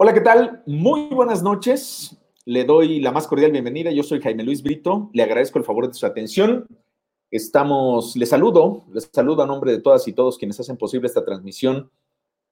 [0.00, 0.62] Hola, ¿qué tal?
[0.64, 2.16] Muy buenas noches.
[2.44, 3.90] Le doy la más cordial bienvenida.
[3.90, 5.10] Yo soy Jaime Luis Brito.
[5.12, 6.68] Le agradezco el favor de su atención.
[7.32, 11.24] Estamos, le saludo, les saludo a nombre de todas y todos quienes hacen posible esta
[11.24, 11.90] transmisión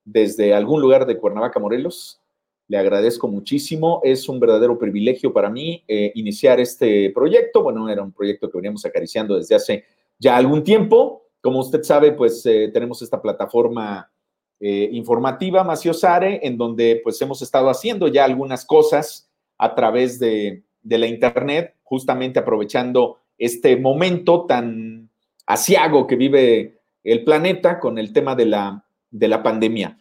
[0.04, 2.20] desde algún lugar de Cuernavaca, Morelos.
[2.66, 4.00] Le agradezco muchísimo.
[4.02, 7.62] Es un verdadero privilegio para mí eh, iniciar este proyecto.
[7.62, 9.84] Bueno, era un proyecto que veníamos acariciando desde hace
[10.18, 11.28] ya algún tiempo.
[11.40, 14.10] Como usted sabe, pues eh, tenemos esta plataforma
[14.58, 20.62] eh, informativa Maciosare, en donde pues hemos estado haciendo ya algunas cosas a través de,
[20.82, 25.10] la internet, justamente aprovechando este momento tan
[25.46, 29.98] asiago que vive el planeta con el tema de la, de la pandemia.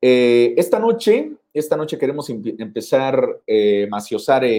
[0.00, 3.88] Eh, esta noche, esta noche queremos empezar eh,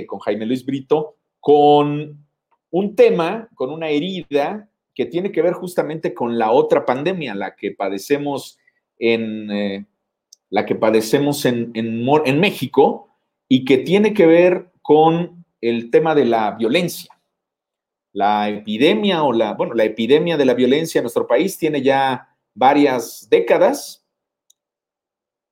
[0.07, 2.25] con Jaime Luis Brito con
[2.71, 7.55] un tema, con una herida que tiene que ver justamente con la otra pandemia, la
[7.55, 8.57] que padecemos
[8.99, 9.85] en eh,
[10.49, 13.15] la que padecemos en, en, México
[13.47, 17.09] y que tiene que ver con el tema de la violencia.
[18.11, 22.35] La epidemia o la, bueno, la epidemia de la violencia en nuestro país tiene ya
[22.53, 24.05] varias décadas,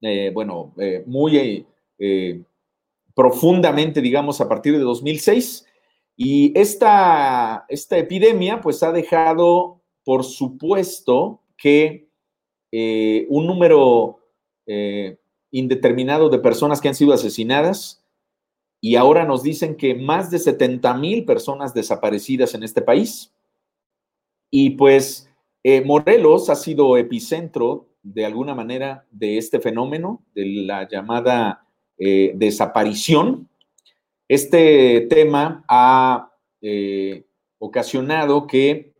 [0.01, 1.65] eh, bueno, eh, muy
[3.17, 5.65] profundamente, digamos, a partir de 2006.
[6.15, 12.06] Y esta, esta epidemia, pues, ha dejado, por supuesto, que
[12.79, 14.19] eh, un número
[14.67, 15.17] eh,
[15.49, 18.05] indeterminado de personas que han sido asesinadas
[18.79, 23.33] y ahora nos dicen que más de 70 mil personas desaparecidas en este país.
[24.51, 25.27] Y pues
[25.63, 31.65] eh, Morelos ha sido epicentro de alguna manera de este fenómeno, de la llamada
[31.97, 33.49] desaparición.
[34.27, 36.31] Este tema ha
[37.57, 38.93] ocasionado que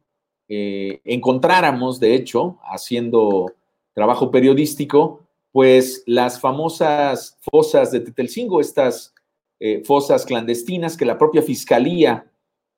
[0.48, 3.53] encontráramos, de hecho, haciendo
[3.97, 9.15] trabajo periodístico, pues las famosas fosas de Tetelcingo, estas
[9.59, 12.31] eh, fosas clandestinas que la propia fiscalía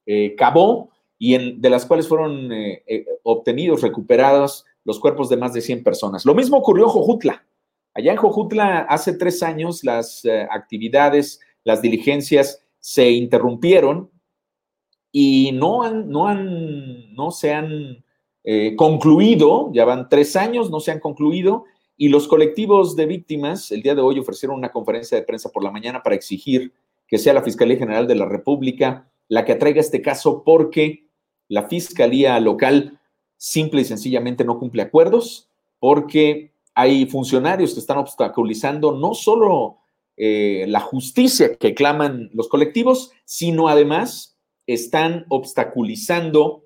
[0.06, 5.60] eh, cavó y de las cuales fueron eh, obtenidos, recuperados los cuerpos de más de
[5.60, 6.26] 100 personas.
[6.26, 7.46] Lo mismo ocurrió en Jojutla.
[7.94, 14.10] Allá en Jojutla, hace tres años, las actividades, las diligencias se interrumpieron
[15.12, 18.06] y no, han, no, han, no se han
[18.52, 21.66] eh, concluido, ya van tres años, no se han concluido,
[21.96, 25.64] y los colectivos de víctimas el día de hoy ofrecieron una conferencia de prensa por
[25.64, 26.74] la mañana para exigir
[27.08, 31.06] que sea la Fiscalía General de la República la que atraiga este caso porque
[31.48, 33.00] la Fiscalía local
[33.38, 39.78] simple y sencillamente no cumple acuerdos, porque hay funcionarios que están obstaculizando no solo
[40.18, 46.66] eh, la justicia que claman los colectivos, sino además están obstaculizando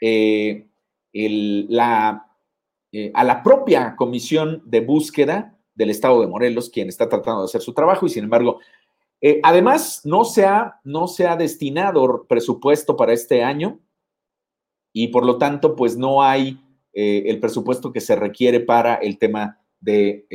[0.00, 0.67] eh,
[1.12, 7.46] eh, a la propia comisión de búsqueda del Estado de Morelos, quien está tratando de
[7.46, 8.60] hacer su trabajo y sin embargo,
[9.20, 13.80] eh, además, no se, ha, no se ha destinado presupuesto para este año
[14.92, 16.60] y por lo tanto, pues no hay
[16.92, 20.26] eh, el presupuesto que se requiere para el tema de,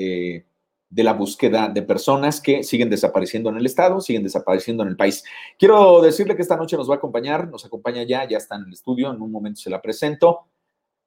[0.89, 4.95] de la búsqueda de personas que siguen desapareciendo en el Estado, siguen desapareciendo en el
[4.95, 5.23] país.
[5.57, 8.65] Quiero decirle que esta noche nos va a acompañar, nos acompaña ya, ya está en
[8.65, 10.47] el estudio, en un momento se la presento.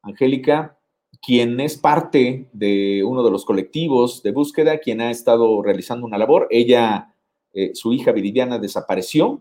[0.06, 0.78] Angélica,
[1.22, 6.18] quien es parte de uno de los colectivos de búsqueda, quien ha estado realizando una
[6.18, 6.46] labor.
[6.50, 7.14] Ella,
[7.52, 9.40] eh, su hija Viridiana, desapareció.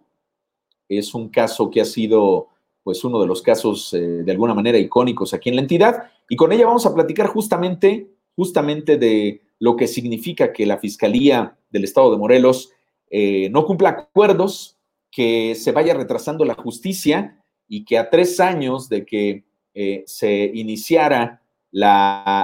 [0.90, 2.48] Es un caso que ha sido,
[2.84, 6.12] pues, uno de los casos eh, de alguna manera icónicos aquí en la entidad.
[6.30, 11.58] Y con ella vamos a platicar justamente, justamente de lo que significa que la Fiscalía
[11.70, 12.72] del Estado de Morelos
[13.10, 14.78] eh, no cumpla acuerdos,
[15.12, 19.45] que se vaya retrasando la justicia y que a tres años de que
[19.76, 21.42] eh, se iniciara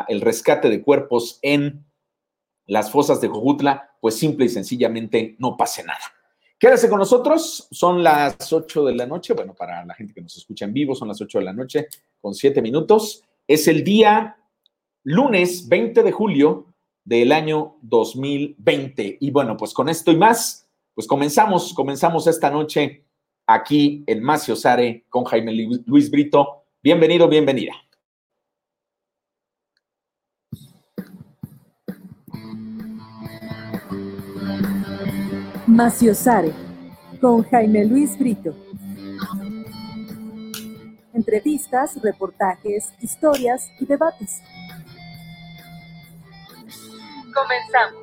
[0.10, 1.86] el rescate de cuerpos en
[2.66, 6.02] las fosas de Jojutla, pues simple y sencillamente no pase nada.
[6.60, 10.36] Quédese con nosotros, son las 8 de la noche, bueno, para la gente que nos
[10.36, 11.88] escucha en vivo, son las 8 de la noche
[12.20, 13.24] con 7 minutos.
[13.48, 14.38] Es el día
[15.04, 16.68] lunes 20 de julio
[17.04, 19.18] del año 2020.
[19.22, 23.06] Y bueno, pues con esto y más, pues comenzamos, comenzamos esta noche
[23.48, 25.54] aquí en Macio Sare con Jaime
[25.86, 27.74] Luis Brito Bienvenido, bienvenida.
[35.68, 36.52] Maciosare
[37.22, 38.56] con Jaime Luis Brito.
[41.14, 44.42] Entrevistas, reportajes, historias y debates.
[47.32, 48.01] Comenzamos.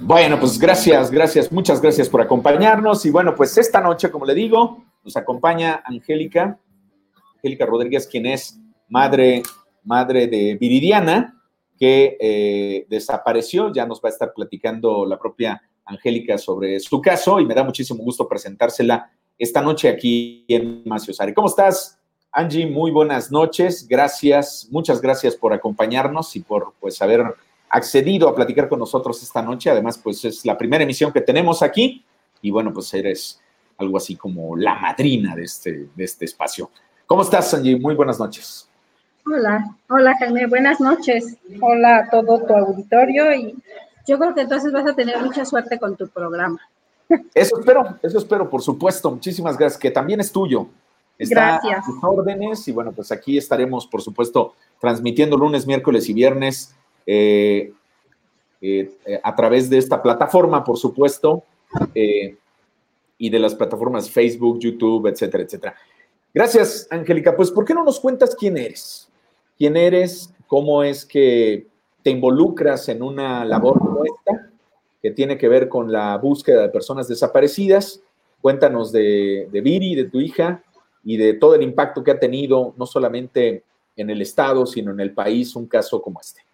[0.00, 3.04] Bueno, pues gracias, gracias, muchas gracias por acompañarnos.
[3.06, 6.58] Y bueno, pues esta noche, como le digo, nos acompaña Angélica,
[7.36, 8.58] Angélica Rodríguez, quien es
[8.88, 9.42] madre
[9.86, 11.40] madre de Viridiana,
[11.78, 13.72] que eh, desapareció.
[13.72, 17.64] Ya nos va a estar platicando la propia Angélica sobre su caso y me da
[17.64, 21.32] muchísimo gusto presentársela esta noche aquí en Maciosare.
[21.32, 21.98] ¿Cómo estás,
[22.32, 22.66] Angie?
[22.66, 23.86] Muy buenas noches.
[23.88, 27.34] Gracias, muchas gracias por acompañarnos y por pues haber
[27.76, 29.70] accedido a platicar con nosotros esta noche.
[29.70, 32.04] Además, pues es la primera emisión que tenemos aquí
[32.42, 33.40] y bueno, pues eres
[33.78, 36.70] algo así como la madrina de este, de este espacio.
[37.06, 37.78] ¿Cómo estás, Angie?
[37.78, 38.68] Muy buenas noches.
[39.26, 41.36] Hola, hola Jaime, buenas noches.
[41.60, 43.54] Hola a todo tu auditorio y
[44.06, 46.60] yo creo que entonces vas a tener mucha suerte con tu programa.
[47.34, 49.10] Eso espero, eso espero, por supuesto.
[49.10, 50.68] Muchísimas gracias, que también es tuyo.
[51.18, 51.78] Está gracias.
[51.78, 56.74] A tus órdenes y bueno, pues aquí estaremos, por supuesto, transmitiendo lunes, miércoles y viernes
[57.06, 57.72] eh,
[58.60, 58.90] eh,
[59.22, 61.44] a través de esta plataforma, por supuesto,
[61.94, 62.36] eh,
[63.18, 65.74] y de las plataformas Facebook, YouTube, etcétera, etcétera.
[66.34, 67.34] Gracias, Angélica.
[67.36, 69.08] Pues, ¿por qué no nos cuentas quién eres?
[69.56, 70.34] ¿Quién eres?
[70.46, 71.66] ¿Cómo es que
[72.02, 74.50] te involucras en una labor como esta,
[75.00, 78.02] que tiene que ver con la búsqueda de personas desaparecidas?
[78.40, 80.62] Cuéntanos de, de Viri, de tu hija,
[81.04, 83.62] y de todo el impacto que ha tenido, no solamente
[83.94, 86.45] en el Estado, sino en el país, un caso como este.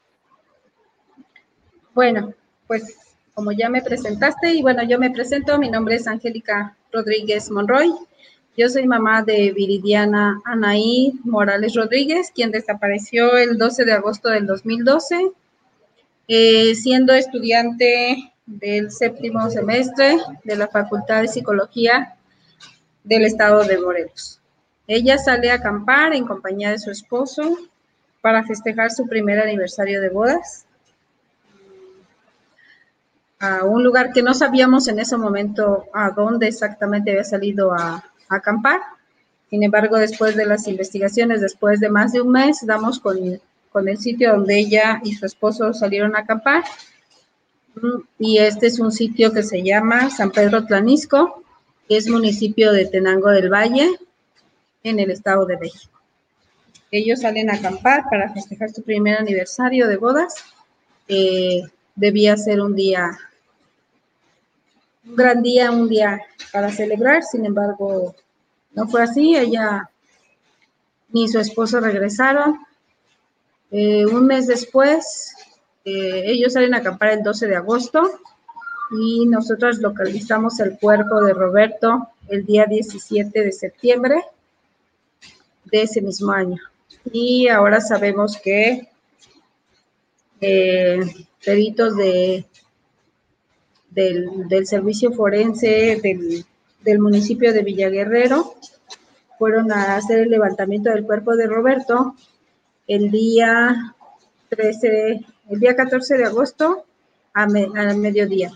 [1.95, 2.33] Bueno,
[2.67, 2.97] pues
[3.35, 7.93] como ya me presentaste, y bueno, yo me presento, mi nombre es Angélica Rodríguez Monroy.
[8.57, 14.47] Yo soy mamá de Viridiana Anaí Morales Rodríguez, quien desapareció el 12 de agosto del
[14.47, 15.33] 2012,
[16.29, 22.17] eh, siendo estudiante del séptimo semestre de la Facultad de Psicología
[23.05, 24.41] del Estado de Morelos.
[24.87, 27.59] Ella sale a acampar en compañía de su esposo
[28.23, 30.67] para festejar su primer aniversario de bodas
[33.43, 38.05] a un lugar que no sabíamos en ese momento a dónde exactamente había salido a,
[38.29, 38.81] acampar.
[39.51, 43.19] Sin embargo, después de las investigaciones, después de más de un mes, damos con,
[43.73, 46.63] con el sitio donde ella y su esposo salieron a acampar.
[48.19, 51.43] Y este es un sitio que se llama San Pedro Tlanisco,
[51.89, 53.91] que es municipio de Tenango del Valle,
[54.85, 56.01] en el estado de México.
[56.93, 60.35] Ellos salen a acampar para festejar su primer aniversario de bodas.
[61.09, 61.63] Eh,
[61.97, 63.19] debía ser un día
[65.07, 66.21] un gran día, un día
[66.53, 68.15] para celebrar, sin embargo,
[68.73, 69.91] no fue así, ella
[71.11, 72.59] ni su esposo regresaron.
[73.71, 75.35] Eh, un mes después,
[75.85, 78.21] eh, ellos salen a acampar el 12 de agosto
[78.93, 84.23] y nosotros localizamos el cuerpo de Roberto el día 17 de septiembre
[85.65, 86.61] de ese mismo año.
[87.11, 88.89] Y ahora sabemos que
[90.41, 91.01] eh,
[91.45, 92.47] de
[93.95, 96.01] del, servicio forense
[96.83, 98.55] del, municipio de Villaguerrero.
[99.39, 102.15] Fueron a hacer el levantamiento del cuerpo de Roberto
[102.87, 103.95] el día
[104.49, 106.85] 13, el día 14 de agosto
[107.35, 108.53] a, mediodía.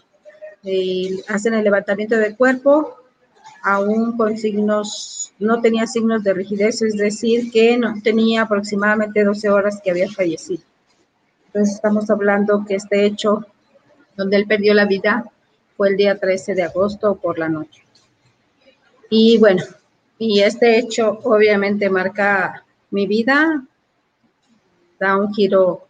[1.29, 2.97] hacen el levantamiento del cuerpo,
[3.63, 9.49] aún con signos, no tenía signos de rigidez, es decir, que no, tenía aproximadamente 12
[9.51, 10.63] horas que había fallecido.
[11.47, 13.47] Entonces estamos hablando que este hecho
[14.17, 15.31] donde él perdió la vida
[15.77, 17.83] fue el día 13 de agosto por la noche.
[19.11, 19.63] Y bueno,
[20.19, 23.63] y este hecho obviamente marca mi vida,
[24.99, 25.87] da un giro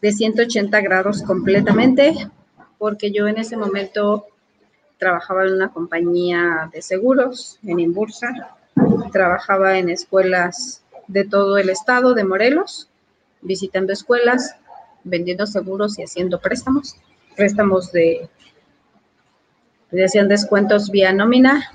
[0.00, 2.28] de 180 grados completamente,
[2.78, 4.26] porque yo en ese momento
[4.98, 8.56] trabajaba en una compañía de seguros en Imbursa,
[9.12, 12.88] trabajaba en escuelas de todo el estado de Morelos,
[13.40, 14.56] visitando escuelas,
[15.04, 16.96] vendiendo seguros y haciendo préstamos,
[17.36, 18.28] préstamos de,
[19.90, 21.70] descuentos vía nómina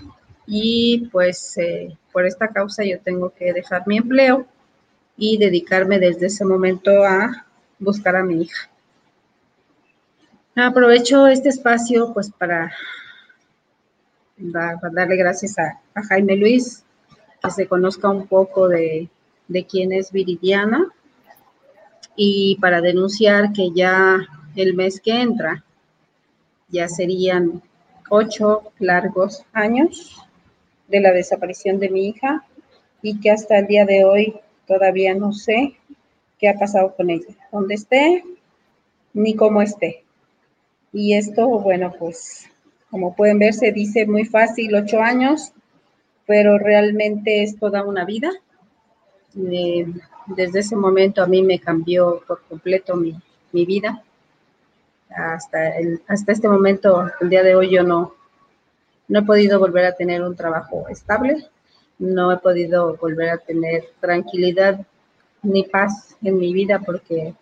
[0.46, 4.46] y pues eh, por esta causa yo tengo que dejar mi empleo
[5.18, 7.46] y dedicarme desde ese momento a
[7.80, 8.70] buscar a mi hija.
[10.56, 12.72] Aprovecho este espacio pues para,
[14.38, 16.84] darle gracias a, Jaime Luis,
[17.42, 19.10] que se conozca un poco de,
[19.48, 20.93] de quién es Viridiana
[22.16, 24.20] y para denunciar que ya
[24.56, 25.64] el mes que entra
[26.70, 27.62] ya serían
[28.10, 30.18] ocho largos años
[30.88, 32.46] de la desaparición de mi hija
[33.02, 34.36] y que hasta el día de hoy
[34.68, 35.76] todavía no sé
[36.40, 38.24] qué ha pasado con ella, dónde esté,
[39.14, 40.04] ni cómo esté.
[40.92, 42.50] Y esto, bueno, pues
[42.94, 45.52] como pueden ver, se dice muy fácil, ocho años,
[46.28, 48.30] pero realmente es toda una vida.
[49.36, 49.88] Eh,
[50.28, 53.16] desde ese momento a mí me cambió por completo mi,
[53.52, 54.04] vida.
[55.10, 58.16] Hasta, el, hasta este momento, el día de hoy, yo no,
[59.08, 61.48] no he podido volver a tener un trabajo estable,
[62.00, 64.86] no he podido volver a tener tranquilidad
[65.44, 67.36] ni paz en mi vida porque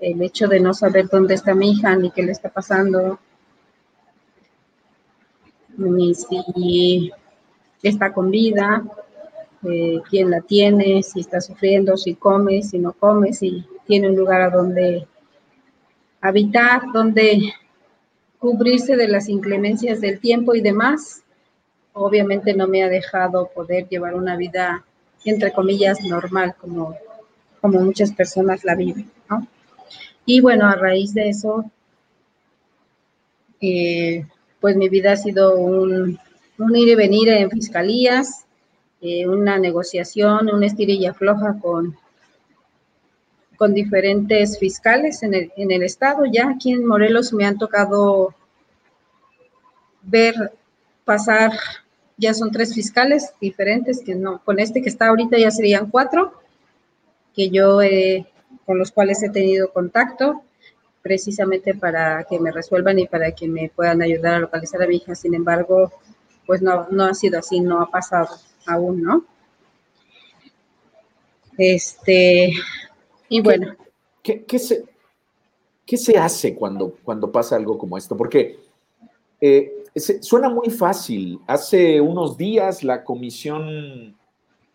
[0.00, 3.18] el hecho de no saber dónde está mi hija, ni qué le está pasando,
[5.76, 7.12] ni si
[7.82, 8.82] está con vida,
[9.70, 14.16] eh, quién la tiene, si está sufriendo, si come, si no come, si tiene un
[14.16, 15.06] lugar a donde
[16.20, 17.52] habitar, donde
[18.38, 21.22] cubrirse de las inclemencias del tiempo y demás.
[21.92, 24.84] Obviamente no me ha dejado poder llevar una vida,
[25.24, 26.96] entre comillas, normal, como,
[27.60, 29.46] como muchas personas la viven, ¿no?
[30.26, 31.70] Y bueno, a raíz de eso,
[33.60, 34.26] eh,
[34.60, 36.18] pues mi vida ha sido un,
[36.74, 38.43] ir y venir en fiscalías,
[39.04, 41.94] eh, una negociación, una estirilla floja con,
[43.58, 46.24] con diferentes fiscales en el, en el estado.
[46.24, 48.34] Ya aquí en Morelos me han tocado
[50.00, 50.54] ver
[51.04, 51.52] pasar,
[52.16, 56.40] ya son tres fiscales diferentes, que no, con este que está ahorita ya serían cuatro,
[57.34, 58.24] que yo he
[58.64, 60.40] con los cuales he tenido contacto
[61.02, 64.96] precisamente para que me resuelvan y para que me puedan ayudar a localizar a mi
[64.96, 65.14] hija.
[65.14, 65.92] Sin embargo,
[66.46, 68.30] pues no, no ha sido así, no ha pasado
[68.66, 69.24] aún, ¿no?
[71.56, 72.52] Este,
[73.28, 73.74] y bueno.
[74.22, 74.84] ¿Qué, qué, se,
[75.84, 78.16] qué se, hace cuando, cuando pasa algo como esto?
[78.16, 78.58] Porque
[79.40, 79.84] eh,
[80.20, 81.38] suena muy fácil.
[81.46, 84.16] Hace unos días la Comisión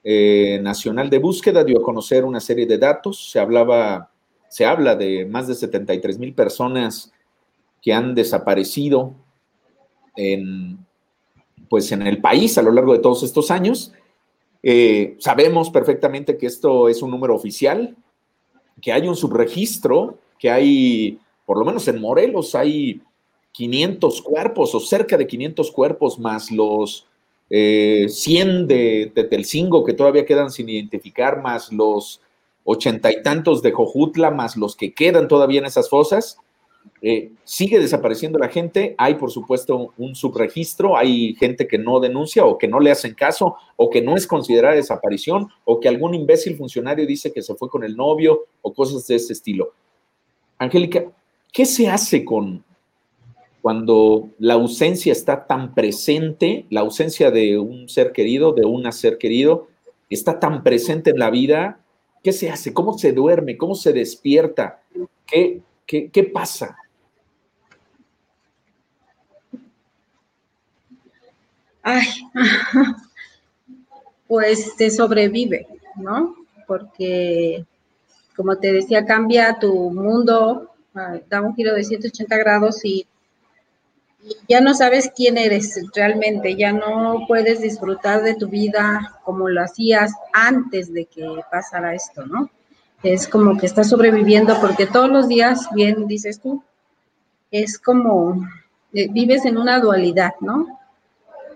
[0.03, 3.31] eh, Nacional de Búsqueda dio a conocer una serie de datos.
[3.31, 4.11] Se hablaba,
[4.47, 7.11] se habla de más de 73 mil personas
[7.81, 9.15] que han desaparecido
[10.15, 10.85] en,
[11.69, 13.93] pues en el país a lo largo de todos estos años.
[14.61, 17.95] Eh, sabemos perfectamente que esto es un número oficial,
[18.81, 23.01] que hay un subregistro, que hay, por lo menos en Morelos, hay
[23.51, 27.05] 500 cuerpos o cerca de 500 cuerpos más los
[27.49, 32.21] 100 eh, de Tetelcingo que todavía quedan sin identificar, más los
[32.63, 36.37] ochenta y tantos de Jojutla, más los que quedan todavía en esas fosas.
[37.01, 42.45] Eh, sigue desapareciendo la gente, hay por supuesto un subregistro, hay gente que no denuncia
[42.45, 46.13] o que no le hacen caso o que no es considerada desaparición o que algún
[46.13, 49.73] imbécil funcionario dice que se fue con el novio o cosas de ese estilo.
[50.57, 51.05] Angélica,
[51.53, 52.65] ¿qué se hace con,
[53.61, 59.17] cuando la ausencia está tan presente, la ausencia de un ser querido, de un ser
[59.17, 59.67] querido,
[60.09, 61.79] está tan presente en la vida,
[62.23, 62.73] ¿qué se hace?
[62.73, 63.55] ¿Cómo se duerme?
[63.55, 64.81] ¿Cómo se despierta?
[65.25, 66.77] ¿Qué, qué, pasa?
[71.81, 72.07] Ay,
[74.27, 76.35] pues te sobrevive, ¿no?
[76.67, 77.65] Porque,
[78.35, 83.07] como te decía, cambia tu mundo, ah, da un giro de 180 grados y
[84.47, 89.63] ya no sabes quién eres realmente, ya no puedes disfrutar de tu vida como lo
[89.63, 92.51] hacías antes de que pasara esto, ¿no?
[93.03, 96.63] Es como que estás sobreviviendo porque todos los días, bien dices tú,
[97.51, 98.45] es como
[98.93, 100.79] eh, vives en una dualidad, ¿no?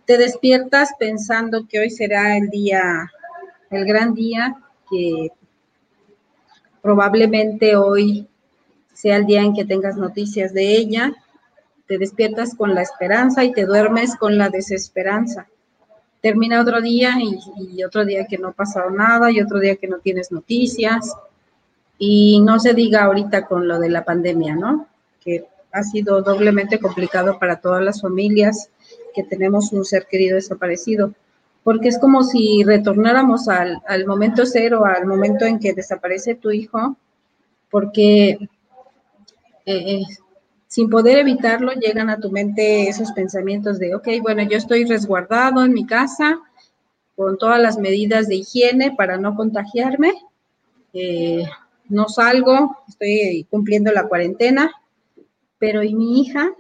[0.05, 3.11] Te despiertas pensando que hoy será el día,
[3.69, 4.55] el gran día,
[4.89, 5.31] que
[6.81, 8.27] probablemente hoy
[8.93, 11.13] sea el día en que tengas noticias de ella,
[11.87, 15.47] te despiertas con la esperanza y te duermes con la desesperanza.
[16.21, 19.87] Termina otro día y, otro día que no ha pasado nada y otro día que
[19.87, 21.13] no tienes noticias.
[22.05, 24.87] Y no se diga ahorita con lo de la pandemia, ¿no?
[25.23, 28.69] Que ha sido doblemente complicado para todas las familias
[29.15, 31.13] que tenemos un ser querido desaparecido,
[31.63, 36.51] porque es como si retornáramos al, al momento cero, al momento en que desaparece tu
[36.51, 36.97] hijo,
[37.71, 38.31] porque
[39.65, 40.03] eh, eh
[40.67, 45.63] sin poder evitarlo, llegan a tu mente esos pensamientos de, ok, bueno, yo estoy resguardado
[45.63, 46.41] en mi casa
[47.15, 50.11] con todas las medidas de higiene para no contagiarme,
[50.93, 51.45] eh,
[51.89, 54.71] no salgo, estoy cumpliendo la cuarentena,
[55.59, 56.51] pero ¿y mi hija?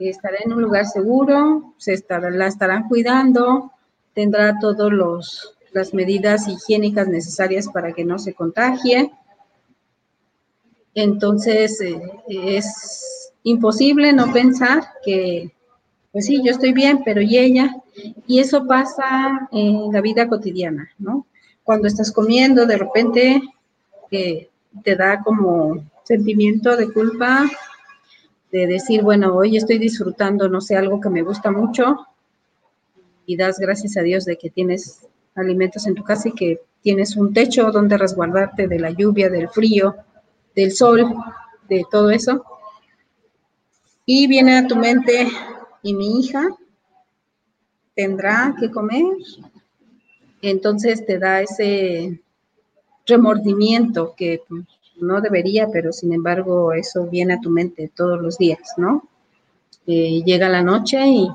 [0.00, 3.72] Estará en un lugar seguro, se estará, la estarán cuidando,
[4.12, 9.12] tendrá todas las medidas higiénicas necesarias para que no se contagie
[10.94, 15.52] entonces, eh, es imposible no pensar que,
[16.12, 17.74] pues sí, yo estoy bien, pero ¿y ella?
[18.26, 21.26] Y eso pasa en la vida cotidiana, ¿no?
[21.64, 23.42] Cuando estás comiendo, de repente
[24.82, 27.48] te da como sentimiento de culpa,
[28.50, 32.06] de decir, bueno, hoy estoy disfrutando, no sé, algo que me gusta mucho,
[33.26, 37.16] y das gracias a Dios de que tienes alimentos en tu casa y que tienes
[37.16, 39.96] un techo donde resguardarte de la lluvia, del frío,
[40.54, 41.14] del sol,
[41.68, 42.44] de todo eso.
[44.06, 45.28] Y viene a tu mente,
[45.82, 46.46] ¿y mi hija
[47.94, 49.04] tendrá que comer?
[50.42, 52.20] Entonces te da ese,
[53.06, 54.42] remordimiento que
[54.96, 59.08] no debería, pero sin embargo eso viene a tu mente todos los días, ¿no?
[59.86, 61.28] Eh, llega la noche y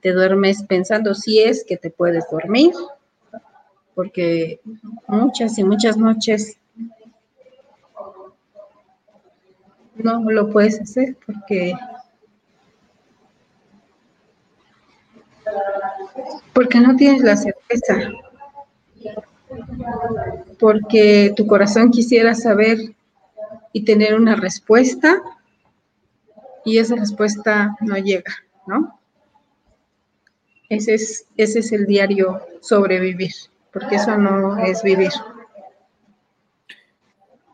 [0.00, 2.72] te duermes pensando si es que te puedes dormir,
[3.94, 4.60] porque
[5.08, 6.58] muchas y muchas noches
[9.96, 11.74] no lo puedes hacer porque
[16.52, 18.12] porque no tienes la certeza
[20.58, 22.78] porque tu corazón quisiera saber
[23.72, 25.22] y tener una respuesta
[26.64, 28.34] y esa respuesta no llega,
[28.66, 28.98] ¿no?
[30.68, 33.32] Ese es, ese es el diario sobrevivir,
[33.72, 35.12] porque eso no es vivir.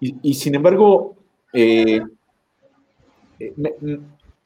[0.01, 1.15] Y, sin embargo,
[1.53, 2.01] eh,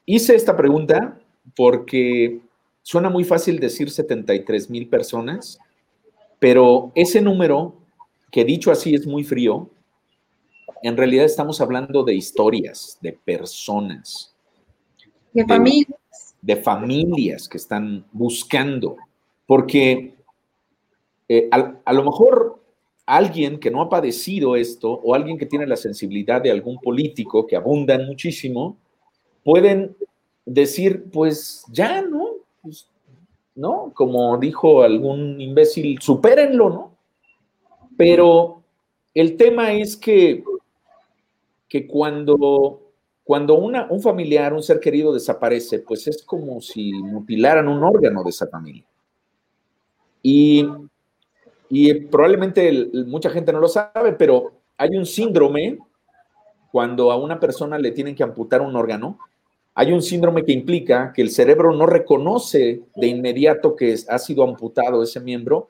[0.04, 1.18] hice esta pregunta
[1.56, 2.40] porque
[2.82, 5.58] suena muy fácil decir 73 mil personas,
[6.38, 7.74] pero ese número,
[8.30, 9.70] que dicho así es muy frío,
[10.82, 14.34] en realidad estamos hablando de historias, de personas.
[15.32, 16.36] De, familias.
[16.42, 18.96] De familias que están buscando,
[19.46, 20.14] porque
[21.28, 22.60] eh, a, lo mejor
[23.04, 27.46] alguien que no ha padecido esto o alguien que tiene la sensibilidad de algún político
[27.46, 28.76] que abundan muchísimo,
[29.44, 29.96] pueden
[30.44, 32.28] decir, pues ya, ¿no?
[32.62, 32.88] Pues
[33.56, 33.92] ¿no?
[33.94, 36.96] Como dijo algún imbécil, supérenlo, ¿no?
[37.96, 38.62] Pero
[39.14, 40.44] el tema es que,
[41.68, 42.80] que cuando,
[43.24, 48.22] cuando una, un familiar, un ser querido desaparece, pues es como si mutilaran un órgano
[48.22, 48.84] de esa familia.
[50.22, 50.68] Y,
[51.70, 55.78] y probablemente mucha gente no lo sabe, pero hay un síndrome
[56.70, 59.18] cuando a una persona le tienen que amputar un órgano,
[59.78, 64.42] hay un síndrome que implica que el cerebro no reconoce de inmediato que ha sido
[64.42, 65.68] amputado ese miembro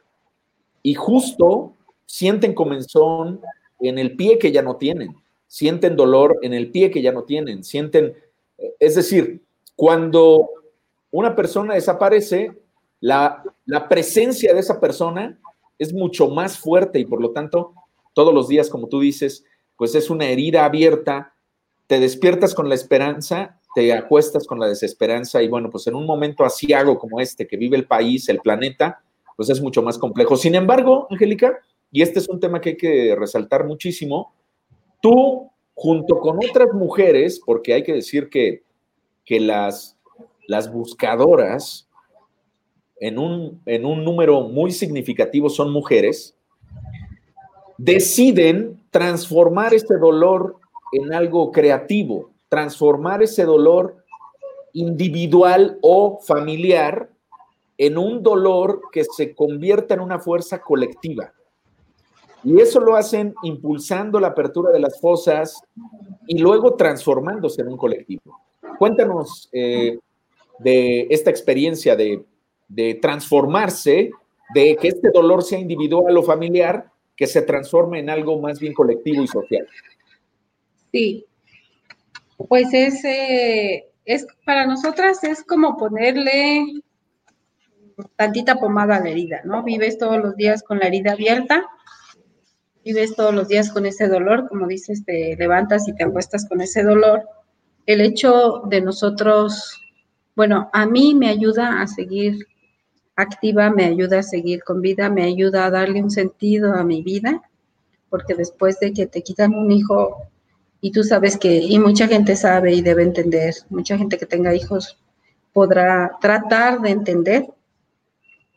[0.81, 1.73] y justo
[2.07, 3.41] sienten comenzón
[3.81, 5.17] en el pie que ya no tienen,
[5.49, 8.15] sienten dolor en el pie que ya no tienen, sienten,
[8.79, 9.43] es decir,
[9.75, 10.51] cuando
[11.11, 12.53] una persona desaparece,
[13.01, 15.37] la, la presencia de esa persona
[15.81, 17.75] es mucho más fuerte y por lo tanto,
[18.15, 19.45] todos los días, como tú dices,
[19.77, 21.35] pues es una herida abierta,
[21.89, 26.07] te despiertas con la esperanza te acuestas con la desesperanza y bueno, pues en un
[26.07, 29.03] momento asiago como este que vive el país, el planeta,
[29.37, 30.35] pues es mucho más complejo.
[30.35, 31.59] Sin embargo, Angélica,
[31.93, 34.33] y este es un tema que hay que resaltar muchísimo,
[35.03, 38.63] tú junto con otras mujeres, porque hay que decir que,
[39.27, 39.99] que las,
[40.49, 41.87] las buscadoras
[42.99, 46.35] en un, en un número muy significativo son mujeres,
[47.77, 50.57] deciden transformar este dolor
[50.93, 53.97] en algo creativo, transformar ese dolor
[54.73, 57.11] individual o familiar
[57.79, 61.33] en un dolor que se convierta en una fuerza colectiva.
[62.45, 65.61] Y eso lo hacen impulsando la apertura de las fosas
[66.27, 68.41] y luego transformándose en un colectivo.
[68.79, 69.99] Cuéntanos eh,
[70.59, 72.25] de esta experiencia de,
[72.69, 74.11] de transformarse,
[74.55, 78.75] de que este dolor sea individual o familiar, que se transforme en algo más bien
[78.75, 79.67] colectivo y social.
[80.93, 81.27] Sí,
[82.37, 86.83] pues es, eh, es para nosotras es como ponerle
[88.17, 89.63] tantita pomada a la herida, ¿no?
[89.63, 91.67] Vives todos los días con la herida abierta,
[92.85, 96.61] vives todos los días con ese dolor, como dices, te levantas y te acuestas con
[96.61, 97.23] ese dolor.
[97.87, 99.81] El hecho de nosotros,
[100.35, 102.47] bueno, a mí me ayuda a seguir
[103.17, 107.03] activa, me ayuda a seguir con vida, me ayuda a darle un sentido a mi
[107.03, 107.43] vida,
[108.11, 110.29] porque después de que te quitan un hijo,
[110.81, 114.55] y tú sabes que, y mucha gente sabe y debe entender, mucha gente que tenga
[114.55, 114.99] hijos
[115.53, 117.47] podrá tratar de entender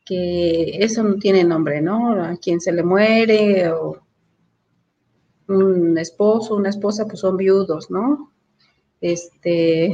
[0.05, 2.21] que eso no tiene nombre, ¿no?
[2.23, 4.01] A quien se le muere o
[5.47, 8.31] un esposo, una esposa, pues son viudos, ¿no?
[9.01, 9.93] Este,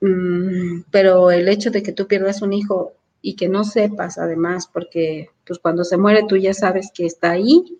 [0.00, 4.68] mm, pero el hecho de que tú pierdas un hijo y que no sepas además,
[4.72, 7.78] porque pues cuando se muere tú ya sabes que está ahí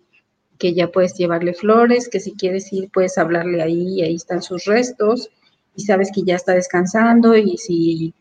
[0.57, 4.65] que ya puedes llevarle flores, que si quieres ir puedes hablarle ahí, ahí están sus
[4.65, 5.29] restos
[5.75, 8.13] y sabes que ya está descansando y si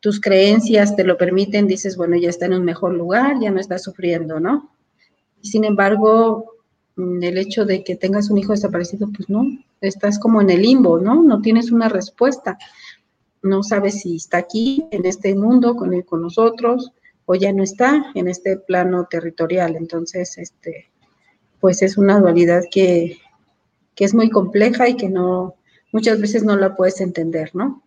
[0.00, 3.60] tus creencias te lo permiten, dices, bueno, ya está en un mejor lugar, ya no
[3.60, 4.70] está sufriendo, ¿no?
[5.40, 6.52] Sin embargo,
[6.96, 9.44] mm, el hecho de que tengas un hijo desaparecido, pues no,
[9.80, 11.22] estás como en el limbo, ¿no?
[11.22, 12.58] No tienes una respuesta.
[13.42, 16.92] No sabes si está aquí, en este mundo, con, con nosotros,
[17.24, 19.76] o ya no está en este plano territorial.
[19.76, 20.88] Entonces, este,
[21.60, 23.18] pues es una dualidad que,
[23.96, 25.54] es muy compleja y que no,
[25.90, 27.82] muchas veces no la puedes entender, ¿no?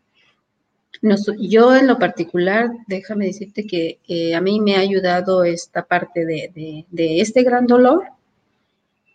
[1.37, 6.25] yo en lo particular, déjame decirte que eh, a mí me ha ayudado esta parte
[6.25, 8.03] de, de, este gran dolor,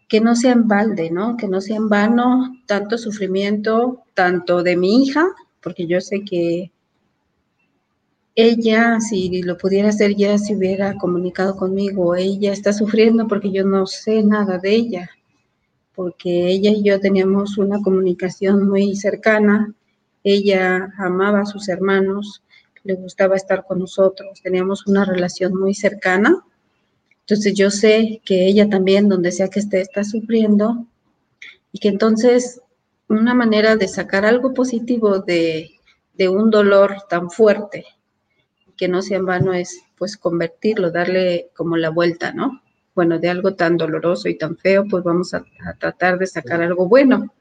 [0.09, 1.37] que no sea en balde, ¿no?
[1.37, 5.27] Que no sea en vano tanto sufrimiento, tanto de mi hija,
[5.61, 6.71] porque yo sé que
[8.35, 12.15] ella, si lo pudiera hacer, ya se hubiera comunicado conmigo.
[12.17, 15.11] Ella está sufriendo porque yo no sé nada de ella,
[15.95, 19.75] porque ella y yo teníamos una comunicación muy cercana
[20.25, 22.43] ella amaba a sus hermanos,
[22.83, 26.43] le gustaba estar con nosotros, teníamos una relación muy cercana.
[27.21, 30.87] Entonces yo sé que ella también, donde sea que esté, está sufriendo
[31.73, 32.61] y que entonces
[33.09, 35.73] una manera de sacar algo positivo de,
[36.15, 37.85] de un dolor tan fuerte,
[38.77, 42.63] que no sea en vano, es pues convertirlo, darle como la vuelta, ¿no?
[42.95, 46.63] Bueno, de algo tan doloroso y tan feo, pues vamos a, a tratar de sacar
[46.63, 47.33] algo bueno.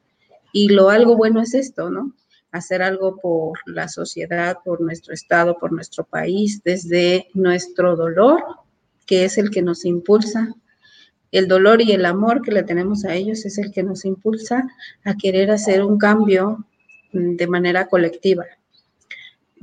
[0.52, 2.14] Y lo algo bueno es esto, ¿no?
[2.54, 8.44] hacer algo por la sociedad, por nuestro Estado, por nuestro país, desde nuestro dolor,
[9.08, 10.54] que es el que nos impulsa.
[11.32, 14.68] El dolor y el amor que le tenemos a ellos es el que nos impulsa
[15.04, 16.64] a querer hacer un cambio
[17.12, 18.46] mm, de manera colectiva.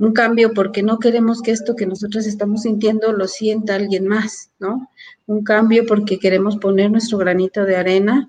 [0.01, 4.49] Un cambio porque no queremos que esto que nosotros estamos sintiendo lo sienta alguien más,
[4.57, 4.89] ¿no?
[5.27, 8.27] Un cambio porque queremos poner nuestro granito de arena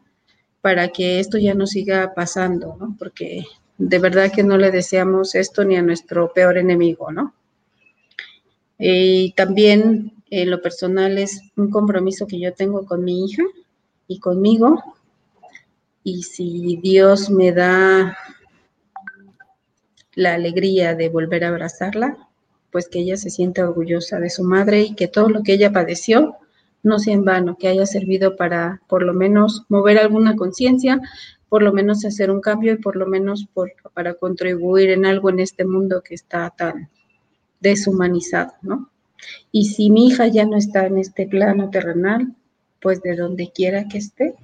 [0.61, 2.95] para que esto ya no siga pasando, ¿no?
[2.99, 3.47] Porque
[3.79, 7.33] de verdad que no le deseamos esto ni a nuestro peor enemigo, ¿no?
[8.79, 13.45] Y también en lo personal es un compromiso que yo tengo con mi hija
[14.09, 14.83] y conmigo.
[16.05, 18.15] Y si Dios me da
[20.15, 22.29] la alegría de volver a abrazarla,
[22.71, 25.73] pues que ella se sienta orgullosa de su madre y que todo lo que ella
[25.73, 26.37] padeció
[26.83, 31.01] no sea en vano, que haya servido para por lo menos mover alguna conciencia,
[31.49, 33.47] por lo menos hacer un cambio y por lo menos
[33.95, 36.89] para contribuir en algo en este mundo que está tan
[37.61, 38.91] deshumanizado, ¿no?
[39.53, 42.35] Y si mi hija ya no está en este plano terrenal,
[42.81, 44.35] pues de donde quiera que esté,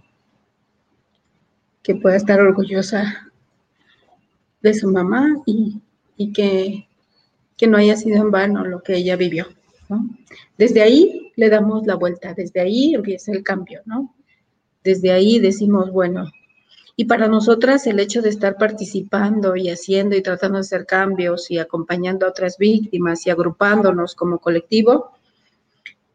[1.82, 3.27] que pueda estar orgullosa
[4.60, 6.88] de su mamá y, que,
[7.56, 9.46] que no haya sido en vano lo que ella vivió.
[10.56, 14.14] Desde ahí le damos la vuelta, desde ahí empieza el cambio, ¿no?
[14.84, 16.30] Desde ahí decimos, bueno,
[16.96, 21.50] y para nosotras el hecho de estar participando y haciendo y tratando de hacer cambios
[21.50, 25.12] y acompañando a otras víctimas y agrupándonos como colectivo,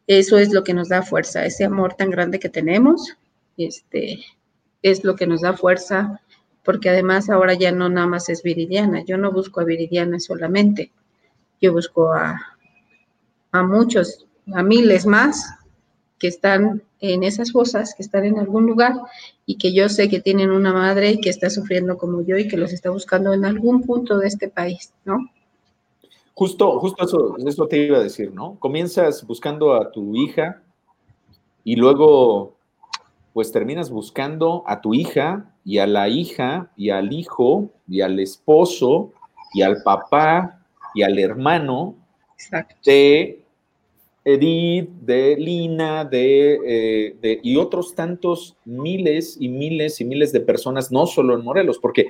[0.08, 3.16] eso es lo que nos da fuerza, ese amor tan grande que tenemos,
[3.56, 4.26] este,
[4.82, 6.20] es lo que nos da fuerza,
[6.64, 10.92] porque además ahora ya no nada más es Viridiana, yo no busco a Viridiana solamente,
[11.62, 12.40] yo busco a,
[13.52, 15.56] a muchos, a miles más
[16.20, 18.94] que están en esas fosas, que están en algún lugar
[19.46, 22.56] y que yo sé que tienen una madre que está sufriendo como yo y que
[22.56, 25.30] los está buscando en algún punto de este país, ¿no?
[26.34, 28.56] Justo, justo eso, eso te iba a decir, ¿no?
[28.58, 30.64] Comienzas buscando a tu hija
[31.64, 32.56] y luego
[33.34, 38.20] pues terminas buscando a tu hija y a la hija y al hijo y al
[38.20, 39.12] esposo
[39.54, 40.60] y al papá
[40.94, 41.96] y al hermano
[42.38, 42.76] Exacto.
[42.86, 43.44] de
[44.26, 50.92] Edith, de Lina, eh, de, y otros tantos miles y miles y miles de personas,
[50.92, 52.08] no solo en Morelos, porque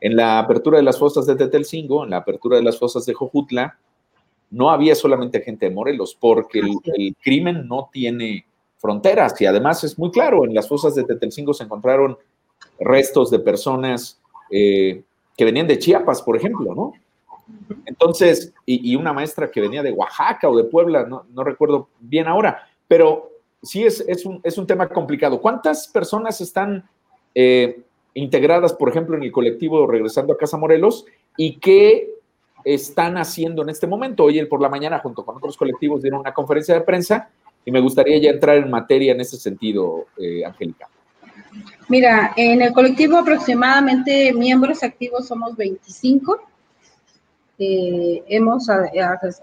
[0.00, 3.14] en la apertura de las fosas de Tetelcingo, en la apertura de las fosas de
[3.14, 3.76] Jojutla,
[4.50, 8.46] no había solamente gente de Morelos, porque el, crimen no tiene
[8.78, 12.16] fronteras y además es muy claro, en las fosas de Tetelcingo se encontraron
[12.78, 15.02] restos de personas eh,
[15.36, 16.92] que venían de Chiapas, por ejemplo, ¿no?
[17.86, 22.68] Entonces, y, una maestra que venía de Oaxaca o de Puebla, no, recuerdo bien ahora,
[22.86, 23.30] pero
[23.62, 25.40] sí es, es, un, es un tema complicado.
[25.40, 26.86] ¿Cuántas personas están
[27.34, 27.80] eh,
[28.12, 31.06] integradas, por ejemplo, en el colectivo Regresando a Casa Morelos
[31.38, 32.10] y qué
[32.64, 34.24] están haciendo en este momento?
[34.24, 37.30] Hoy por la mañana, junto con otros colectivos, dieron una conferencia de prensa
[37.64, 40.88] y me gustaría ya entrar en materia en ese sentido, eh, Angélica.
[41.88, 46.48] Mira, en el colectivo aproximadamente miembros activos somos 25
[47.60, 48.68] eh, hemos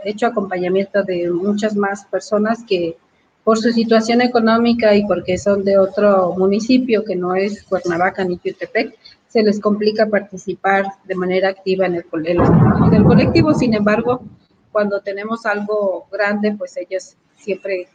[0.05, 2.97] hecho acompañamiento de muchas más personas que
[3.43, 8.37] por su situación económica y porque son de otro municipio que no es Cuernavaca ni
[8.37, 8.97] Jutepec,
[9.27, 13.53] se les complica participar de manera activa en el, en del colectivo.
[13.53, 14.23] Sin embargo,
[14.71, 17.89] cuando tenemos algo grande, pues ellos siempre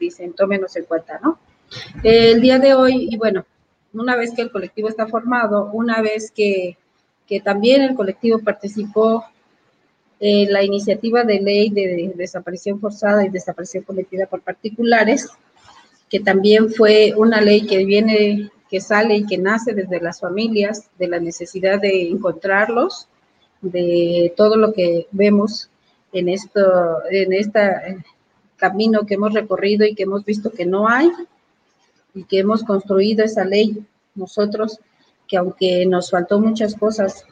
[0.00, 1.38] dicen, tómenos en cuenta, ¿no?
[2.02, 3.44] El día de hoy, y bueno,
[3.92, 6.76] una vez que el colectivo está formado, una vez que,
[7.26, 9.24] que también el colectivo participó
[10.18, 15.28] eh, la iniciativa de ley de desaparición forzada y desaparición cometida por particulares,
[16.08, 20.90] que también fue una ley que viene, que sale y que nace desde las familias,
[20.98, 23.06] de la necesidad de encontrarlos
[23.60, 25.70] de todo lo que vemos
[26.12, 26.60] en esto,
[27.10, 27.60] en este
[28.60, 31.10] camino que hemos recorrido y que hemos visto que no hay
[32.14, 34.78] y que hemos construido esa ley nosotros,
[35.26, 37.24] que aunque nos faltó muchas cosas,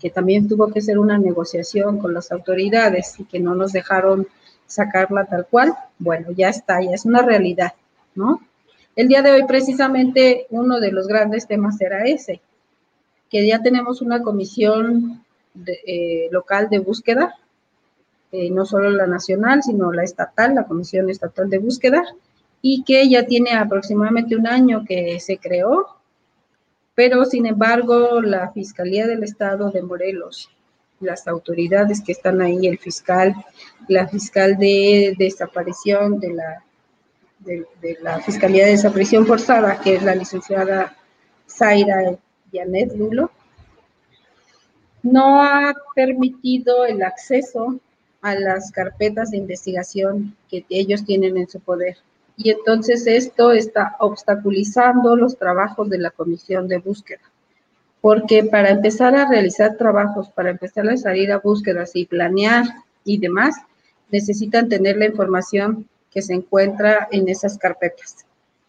[0.00, 4.26] que también tuvo que ser una negociación con las autoridades y que no nos dejaron
[4.66, 7.74] sacarla tal cual, bueno, ya está, ya es una realidad,
[8.14, 8.40] ¿no?
[8.96, 12.40] El día de hoy precisamente uno de los grandes temas era ese,
[13.30, 15.24] que ya tenemos una comisión
[15.86, 17.34] eh, local de búsqueda,
[18.32, 22.02] eh, no solo la nacional, sino la estatal, la Comisión Estatal de Búsqueda,
[22.60, 25.86] y que ya tiene aproximadamente un año que se creó,
[26.94, 30.50] pero sin embargo la Fiscalía del Estado de Morelos,
[31.00, 33.34] las autoridades que están ahí, el fiscal,
[33.86, 36.64] la fiscal de desaparición de la,
[37.40, 40.96] de, la Fiscalía de Desaparición Forzada, que es la licenciada
[41.48, 42.18] Zaira
[42.52, 43.30] Janet Lulo,
[45.02, 47.78] no ha permitido el acceso
[48.26, 51.96] a las carpetas de investigación que ellos tienen en su poder
[52.36, 57.22] y entonces esto está obstaculizando los trabajos de la comisión de búsqueda.
[58.00, 62.66] Porque para empezar a realizar trabajos, para empezar a salir a búsquedas y planear
[63.04, 63.56] y demás,
[64.10, 68.26] necesitan tener la información que se encuentra en esas carpetas.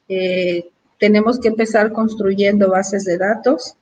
[0.07, 3.75] Eh, tenemos que empezar construyendo bases de datos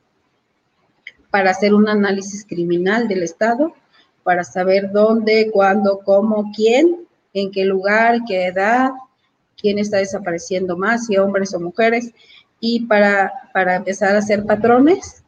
[1.30, 3.74] para hacer un análisis criminal del Estado,
[4.26, 8.90] para saber dónde, cuándo, cómo, quién, en qué lugar, qué edad,
[9.56, 12.12] quién está desapareciendo más, si hombres o mujeres,
[12.60, 15.24] y para, para empezar a hacer patrones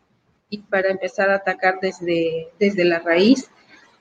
[0.50, 3.48] y para empezar a atacar desde, desde la raíz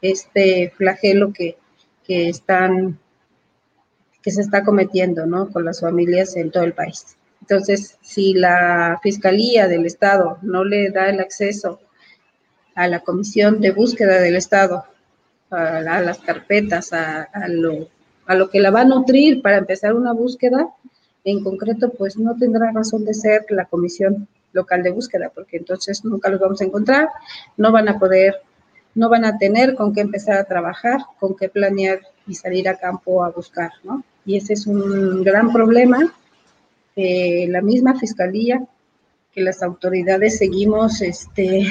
[0.00, 1.58] este flagelo que,
[2.02, 2.98] que, están,
[4.22, 5.50] que se está cometiendo ¿no?
[5.50, 7.18] con las familias en todo el país.
[7.42, 11.80] Entonces, si la Fiscalía del Estado no le da el acceso
[12.76, 14.84] a la Comisión de Búsqueda del Estado,
[15.50, 17.88] a, las carpetas, a, lo,
[18.26, 20.68] a lo que la va a nutrir para empezar una búsqueda,
[21.24, 26.04] en concreto, pues no tendrá razón de ser la comisión local de búsqueda, porque entonces
[26.04, 27.08] nunca los vamos a encontrar,
[27.56, 28.36] no van a poder,
[28.94, 32.76] no van a tener con qué empezar a trabajar, con qué planear y salir a
[32.76, 34.04] campo a buscar, ¿no?
[34.24, 36.14] Y ese es un gran problema.
[36.94, 38.62] la misma fiscalía,
[39.32, 41.66] que las autoridades seguimos, este,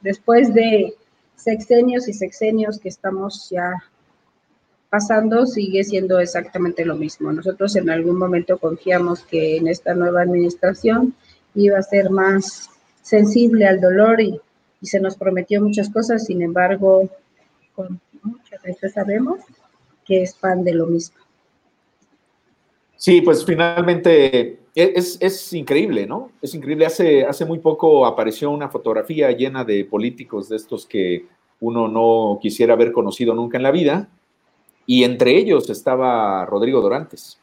[0.00, 0.94] después de
[1.36, 3.72] sexenios y sexenios que estamos ya
[4.90, 7.32] pasando sigue siendo exactamente lo mismo.
[7.32, 11.14] Nosotros en algún momento confiamos que en esta nueva administración
[11.54, 12.68] iba a ser más
[13.02, 14.40] sensible al dolor y,
[14.82, 17.10] se nos prometió muchas cosas, sin embargo,
[17.74, 19.40] con muchas veces sabemos
[20.06, 21.18] que es pan de lo mismo.
[23.00, 26.32] Sí, pues finalmente es, es, increíble, ¿no?
[26.42, 26.84] Es increíble.
[26.84, 31.24] Hace, hace muy poco apareció una fotografía llena de políticos de estos que
[31.60, 34.10] uno no quisiera haber conocido nunca en la vida,
[34.84, 37.40] y entre ellos estaba Rodrigo Dorantes,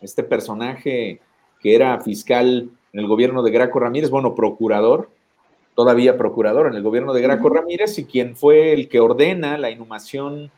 [0.00, 1.20] este personaje
[1.60, 5.10] que era fiscal en el gobierno de Graco Ramírez, bueno, procurador,
[5.74, 9.72] todavía procurador en el gobierno de Graco Ramírez, y quien fue el que ordena la
[9.72, 10.52] inhumación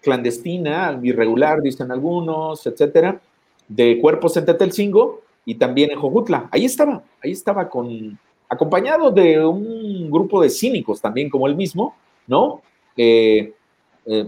[0.00, 3.20] clandestina, irregular, dicen algunos, etcétera,
[3.68, 6.48] de cuerpos en Tetelcingo y también en Jojutla.
[6.50, 11.94] Ahí estaba, ahí estaba con, acompañado de un grupo de cínicos también como él mismo,
[12.26, 12.62] ¿no?
[12.96, 13.52] Eh,
[14.10, 14.26] eh,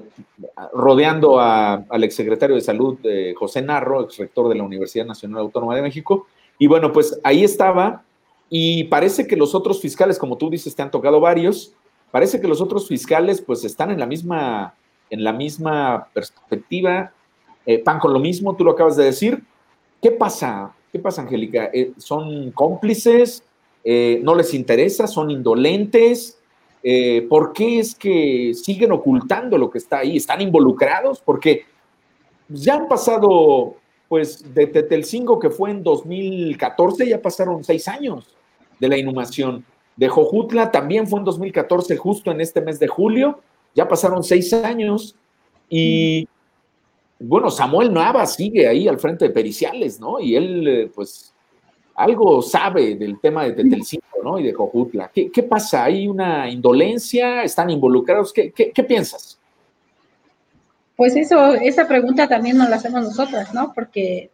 [0.75, 2.99] rodeando al exsecretario de Salud,
[3.35, 6.27] José Narro, ex rector de la Universidad Nacional Autónoma de México.
[6.59, 8.05] Y bueno, pues ahí estaba.
[8.51, 11.73] Y parece que los otros fiscales, como tú dices, te han tocado varios.
[12.11, 14.75] Parece que los otros fiscales, pues están en la misma,
[15.09, 17.13] en la misma perspectiva.
[17.67, 19.43] Eh, lo mismo, tú lo acabas de decir.
[20.03, 20.75] ¿Qué pasa?
[20.93, 21.71] ¿Qué pasa, Angélica?
[21.73, 23.45] Eh, ¿Son cómplices?
[23.85, 25.07] ¿No les interesa?
[25.07, 26.41] ¿Son indolentes?
[26.83, 30.17] Eh, ¿por qué es que siguen ocultando lo que está ahí?
[30.17, 31.21] ¿Están involucrados?
[31.21, 31.65] Porque
[32.49, 33.77] ya han pasado,
[34.09, 38.35] pues, de Tetelcingo, que fue en 2014, ya pasaron seis años
[38.79, 39.65] de la inhumación.
[39.97, 43.41] De Jojutla también fue en 2014, justo en este mes de julio,
[43.75, 45.15] ya pasaron seis años.
[45.69, 46.27] Y
[47.21, 50.19] bueno, Samuel Nava sigue ahí al frente de periciales, ¿no?
[50.19, 51.35] Y él, eh, pues,
[51.95, 54.39] algo sabe del tema de Tetelcingo, ¿no?
[54.39, 55.11] Y de Jojutla.
[55.13, 55.85] ¿Qué, pasa?
[55.85, 57.43] ¿Hay una indolencia?
[57.43, 58.33] ¿Están involucrados?
[58.33, 59.39] ¿Qué, piensas?
[60.97, 63.73] Pues eso, esa pregunta también nos la hacemos nosotras, ¿no?
[63.75, 64.31] Porque,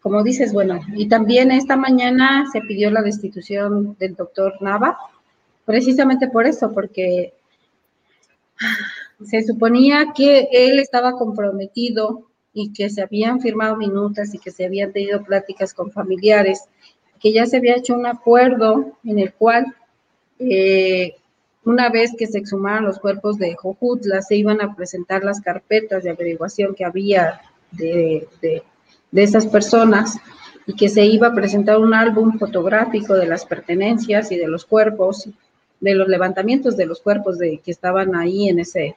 [0.00, 4.96] como dices, bueno, y también esta mañana se pidió la destitución del doctor Nava,
[5.64, 7.34] precisamente por eso, porque
[9.24, 14.66] se suponía que él estaba comprometido y que se habían firmado minutas y que se
[14.66, 16.68] habían tenido pláticas con familiares
[17.22, 19.66] que ya se había hecho un acuerdo en el cual
[20.40, 21.14] eh,
[21.64, 26.02] una vez que se exhumaron los cuerpos de Jojutla, se iban a presentar las carpetas
[26.02, 28.64] de averiguación que había de, de,
[29.12, 30.18] de esas personas
[30.66, 34.64] y que se iba a presentar un álbum fotográfico de las pertenencias y de los
[34.64, 35.28] cuerpos,
[35.80, 38.96] de los levantamientos de los cuerpos de, que estaban ahí en ese,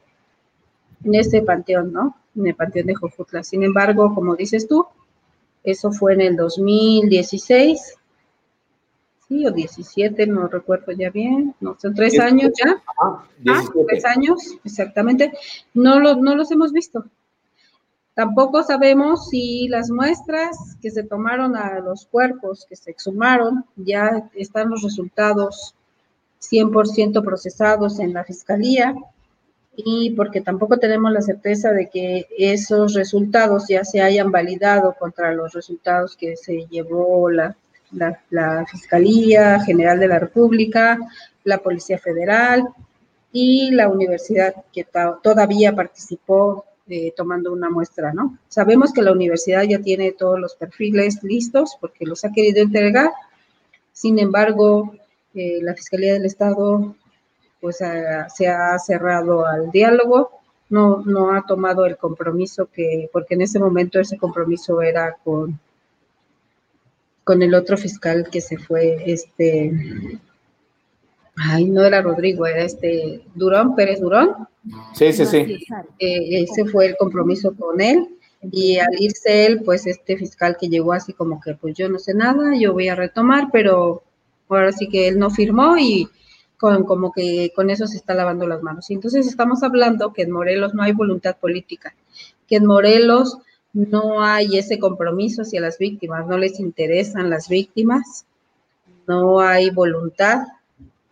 [1.05, 2.17] en ese panteón, ¿no?
[2.35, 3.43] En el panteón de Jojutla.
[3.43, 4.85] Sin embargo, como dices tú,
[5.63, 7.95] eso fue en el 2016,
[9.27, 12.83] sí, o 17, no recuerdo ya bien, no, son tres años ya.
[12.99, 13.23] Ah,
[13.87, 15.31] tres años, exactamente.
[15.73, 17.05] No, lo, no los hemos visto.
[18.15, 24.29] Tampoco sabemos si las muestras que se tomaron a los cuerpos que se exhumaron ya
[24.35, 25.75] están los resultados
[26.39, 28.95] 100% procesados en la fiscalía
[29.77, 35.33] y porque tampoco tenemos la certeza de que esos resultados ya se hayan validado contra
[35.33, 37.55] los resultados que se llevó la,
[37.91, 40.99] la, Fiscalía General de la República,
[41.43, 42.67] la Policía Federal
[43.31, 44.85] y la universidad que
[45.21, 48.37] todavía participó eh, tomando una muestra, ¿no?
[48.47, 53.11] Sabemos que la universidad ya tiene todos los perfiles listos porque los ha querido entregar,
[53.91, 54.93] sin embargo,
[55.33, 56.95] eh, la Fiscalía del Estado
[57.65, 60.29] pues se ha cerrado al diálogo,
[60.69, 65.59] no, no ha tomado el compromiso que, porque en ese momento ese compromiso era con,
[67.23, 69.71] con el otro fiscal que se fue, este,
[71.37, 74.47] ay, no era Rodrigo, era este Durón, Pérez Durón.
[74.93, 75.65] Sí, sí, sí.
[75.97, 78.09] Eh, ese fue el compromiso con él.
[78.51, 81.97] Y al irse él, pues este fiscal que llegó así como que, pues yo no
[81.97, 84.03] sé nada, yo voy a retomar, pero
[84.49, 86.07] ahora sí que él no firmó y
[86.57, 88.89] con, como que con eso se está lavando las manos.
[88.89, 91.95] Y entonces estamos hablando que en Morelos no hay voluntad política,
[92.47, 93.37] que en Morelos
[93.73, 98.25] no hay ese compromiso hacia las víctimas, no les interesan las víctimas,
[99.07, 100.43] no hay voluntad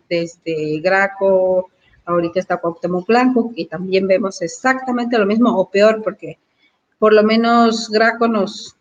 [0.10, 1.70] desde Graco,
[2.06, 6.38] ahorita está Cuauhtémoc Blanco, y también vemos exactamente lo mismo, o peor, porque
[7.00, 8.78] por lo menos Graco nos,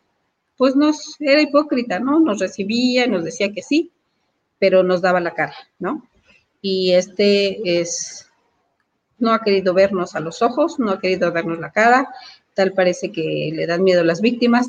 [0.57, 2.21] pues nos era hipócrita, ¿no?
[2.21, 3.91] Nos recibía, nos decía que sí,
[4.61, 6.07] pero nos daba la cara, ¿no?
[6.63, 8.31] Y este es,
[9.19, 12.09] no ha querido vernos a los ojos, no ha querido vernos la cara,
[12.55, 14.69] tal parece que le dan miedo a las víctimas,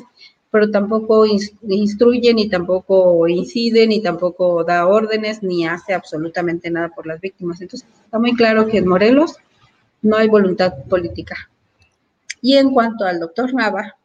[0.50, 7.06] pero tampoco instruye, ni tampoco incide, ni tampoco da órdenes, ni hace absolutamente nada por
[7.06, 7.60] las víctimas.
[7.60, 9.36] Entonces, está muy claro que en Morelos
[10.02, 11.50] no hay voluntad política.
[12.40, 13.96] Y en cuanto al doctor Nava,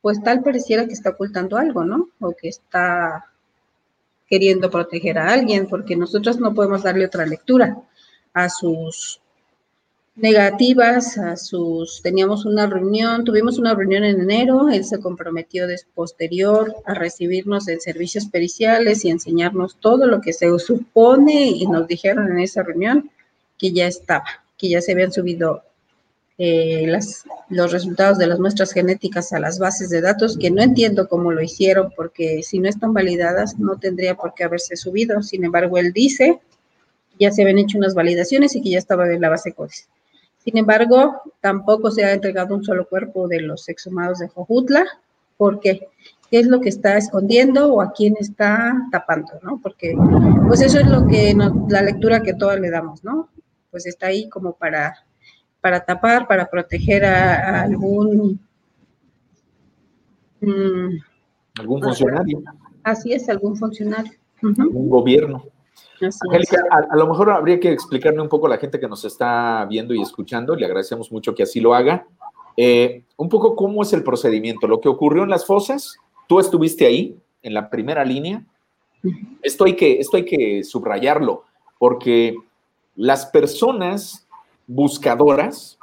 [0.00, 2.10] pues tal pareciera que está ocultando algo, ¿no?
[2.20, 3.24] O que está
[4.28, 7.76] queriendo proteger a alguien, porque nosotros no podemos darle otra lectura
[8.34, 9.20] a sus
[10.18, 15.78] negativas a sus, teníamos una reunión, tuvimos una reunión en enero, él se comprometió de
[15.94, 21.86] posterior a recibirnos en servicios periciales y enseñarnos todo lo que se supone y nos
[21.86, 23.10] dijeron en esa reunión
[23.56, 25.62] que ya estaba, que ya se habían subido
[26.38, 26.86] eh,
[27.48, 31.32] los resultados de las muestras genéticas a las bases de datos, que no entiendo cómo
[31.32, 35.22] lo hicieron, porque si no están validadas no tendría por qué haberse subido.
[35.22, 36.40] Sin embargo, él dice
[37.18, 39.88] ya se habían hecho unas validaciones y que ya estaba en la base CODES.
[40.38, 44.86] Sin embargo, tampoco se ha entregado un solo cuerpo de los exhumados de Jojutla.
[45.36, 45.88] ¿Por qué?
[46.30, 49.60] ¿Qué es lo que está escondiendo o a quién está tapando, no?
[49.62, 49.94] Porque,
[50.46, 51.34] pues eso es lo que
[51.68, 53.28] la lectura que todos le damos, ¿no?
[53.70, 55.04] Pues está ahí como para,
[55.68, 58.40] para tapar, para proteger a, algún...
[60.40, 60.96] Mm,
[61.58, 62.42] algún funcionario.
[62.82, 64.12] Así es, algún funcionario.
[64.40, 65.44] Un gobierno.
[66.00, 69.66] Angélica, a, lo mejor habría que explicarle un poco a la gente que nos está
[69.68, 72.06] viendo y escuchando, le agradecemos mucho que así lo haga,
[72.56, 76.86] eh, un poco cómo es el procedimiento, lo que ocurrió en las fosas, tú estuviste
[76.86, 78.42] ahí, en la primera línea,
[79.42, 81.44] esto hay que, esto hay que subrayarlo,
[81.78, 82.36] porque
[82.96, 84.27] las personas
[84.68, 85.78] buscadoras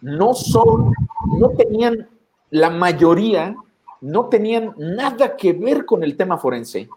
[0.00, 0.92] no son,
[1.38, 2.08] no tenían,
[2.50, 3.56] la mayoría
[4.00, 6.88] no tenían nada que ver con el tema forense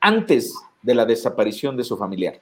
[0.00, 2.40] antes de la desaparición de su familiar.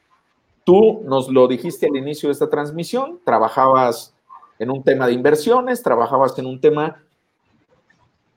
[0.65, 4.15] Tú nos lo dijiste al inicio de esta transmisión, trabajabas
[4.59, 7.03] en un tema de inversiones, trabajabas en un tema...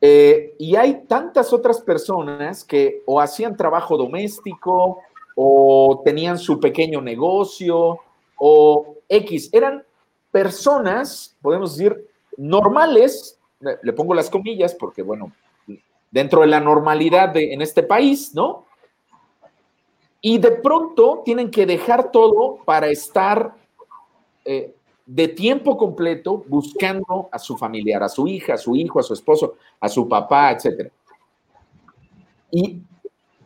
[0.04, 4.98] Eh, y hay tantas otras personas que o hacían trabajo doméstico
[5.36, 8.00] o tenían su pequeño negocio
[8.44, 9.50] o X.
[9.54, 9.84] Eran
[10.32, 13.38] personas, podemos decir, normales,
[13.84, 15.32] le pongo las comillas porque, bueno,
[16.10, 18.66] dentro de la normalidad de, en este país, ¿no?
[20.22, 23.54] Y de pronto tienen que dejar todo para estar
[24.44, 24.74] eh,
[25.06, 29.14] de tiempo completo buscando a su familiar, a su hija, a su hijo, a su
[29.14, 30.92] esposo, a su papá, etc.
[32.50, 32.82] Y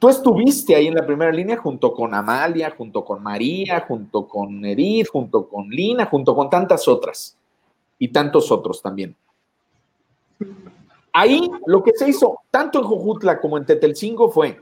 [0.06, 4.64] tú estuviste ahí en la primera línea junto con Amalia, junto con María, junto con
[4.64, 7.36] Edith, junto con Lina, junto con tantas otras
[7.97, 9.16] y tantos otros también.
[11.12, 14.60] Ahí lo que se hizo, tanto en Jojutla como en Tetelcingo, fue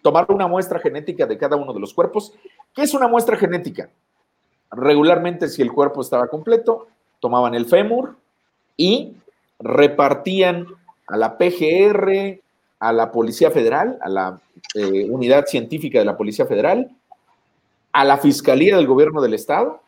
[0.00, 2.32] tomar una muestra genética de cada uno de los cuerpos.
[2.72, 3.90] ¿Qué es una muestra genética?
[4.70, 6.86] Regularmente, si el cuerpo estaba completo,
[7.20, 8.16] tomaban el fémur
[8.78, 9.14] y
[9.58, 10.68] repartían
[11.06, 12.40] a la PGR,
[12.84, 14.40] a la Policía Federal, a la
[14.74, 16.90] eh, Unidad Científica de la Policía Federal,
[17.92, 19.80] a la Fiscalía del Gobierno del Estado,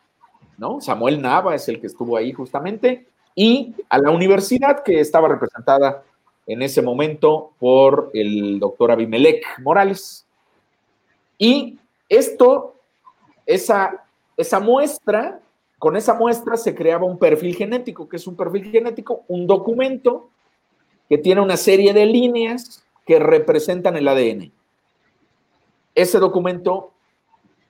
[0.57, 0.81] ¿no?
[0.81, 6.03] Samuel Nava es el que estuvo ahí justamente, y a la universidad que estaba representada
[6.47, 10.25] en ese momento por el doctor Abimelech Morales.
[11.37, 11.77] Y
[12.09, 12.73] esto,
[13.45, 14.05] esa,
[14.37, 15.39] esa muestra,
[15.77, 20.29] con esa muestra se creaba un perfil genético, que es un perfil genético, un documento
[21.07, 24.51] que tiene una serie de líneas que representan el ADN.
[25.95, 26.91] Ese documento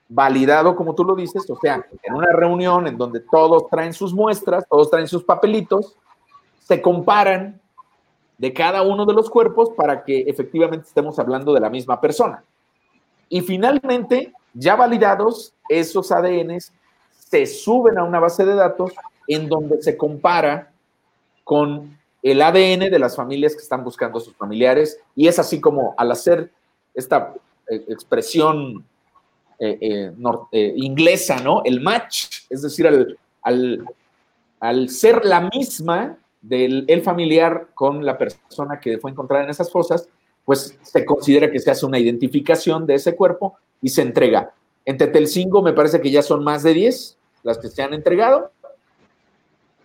[0.08, 4.12] validado, como tú lo dices, o sea, en una reunión en donde todos traen sus
[4.12, 5.96] muestras, todos traen sus papelitos,
[6.58, 7.60] se comparan
[8.36, 12.42] de cada uno de los cuerpos para que efectivamente estemos hablando de la misma persona.
[13.28, 16.72] Y finalmente, ya validados, esos ADNs
[17.10, 18.92] se suben a una base de datos
[19.26, 20.72] en donde se compara
[21.44, 25.60] con el ADN de las familias que están buscando a sus familiares y es así
[25.60, 26.50] como al hacer
[26.94, 27.34] esta
[27.68, 28.84] eh, expresión
[29.58, 30.12] eh,
[30.52, 31.62] eh, inglesa, ¿no?
[31.64, 33.18] El match, es decir, al,
[34.60, 39.70] al, ser la misma del el familiar con la persona que fue encontrada en esas
[39.70, 40.08] fosas,
[40.44, 44.52] pues se considera que se hace una identificación de ese cuerpo y se entrega.
[44.84, 48.50] En Tetelcingo me parece que ya son más de 10 las que se han entregado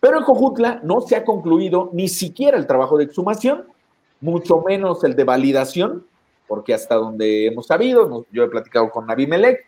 [0.04, 3.68] pero en Cojutla no se ha concluido ni siquiera el trabajo de exhumación,
[4.20, 6.06] mucho menos el de validación,
[6.45, 9.66] porque hasta donde hemos sabido, yo he platicado con Melec,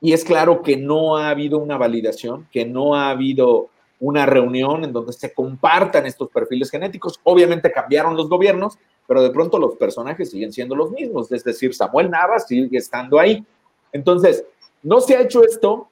[0.00, 3.68] y es claro que no ha habido una validación, que no ha habido
[4.00, 7.20] una reunión en donde se compartan estos perfiles genéticos.
[7.24, 11.74] Obviamente cambiaron los gobiernos, pero de pronto los personajes siguen siendo los mismos, es decir,
[11.74, 13.44] Samuel Navas sigue estando ahí.
[13.92, 14.46] Entonces,
[14.82, 15.90] no se ha hecho esto,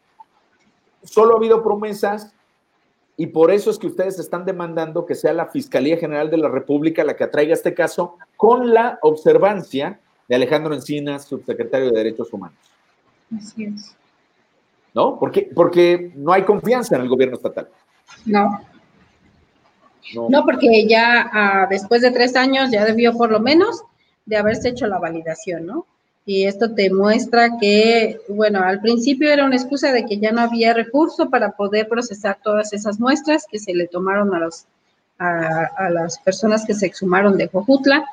[1.02, 2.32] solo ha habido promesas,
[3.16, 6.48] y por eso es que ustedes están demandando que sea la Fiscalía General de la
[6.48, 12.32] República la que atraiga este caso con la observancia de Alejandro Encinas, subsecretario de Derechos
[12.32, 12.58] Humanos.
[13.36, 13.96] Así es.
[14.92, 15.18] ¿No?
[15.18, 17.68] Porque, porque no hay confianza en el gobierno estatal.
[18.24, 18.60] No.
[20.28, 23.82] No, porque ya ah, después de tres años ya debió por lo menos
[24.24, 25.86] de haberse hecho la validación, ¿no?
[26.28, 30.40] Y esto te muestra que, bueno, al principio era una excusa de que ya no
[30.40, 34.64] había recurso para poder procesar todas esas muestras que se le tomaron a, los,
[35.18, 38.04] a, las personas que se exhumaron de Jojutla.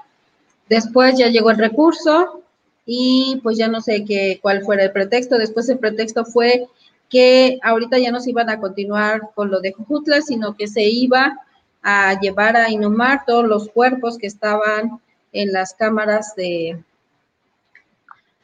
[0.70, 2.44] Después ya llegó el recurso
[2.86, 5.40] y pues ya no sé qué, cuál fuera el pretexto.
[5.40, 6.68] Después el pretexto fue
[7.10, 10.84] que ahorita ya no se iban a continuar con lo de Jojutla, sino que se
[10.84, 11.40] iba
[11.82, 15.02] a llevar a inhumar todos los cuerpos que estaban
[15.32, 16.78] en las cámaras de,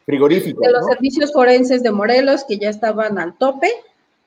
[0.10, 0.66] frigoríficos.
[0.66, 3.70] De los servicios forenses de Morelos que ya estaban al tope.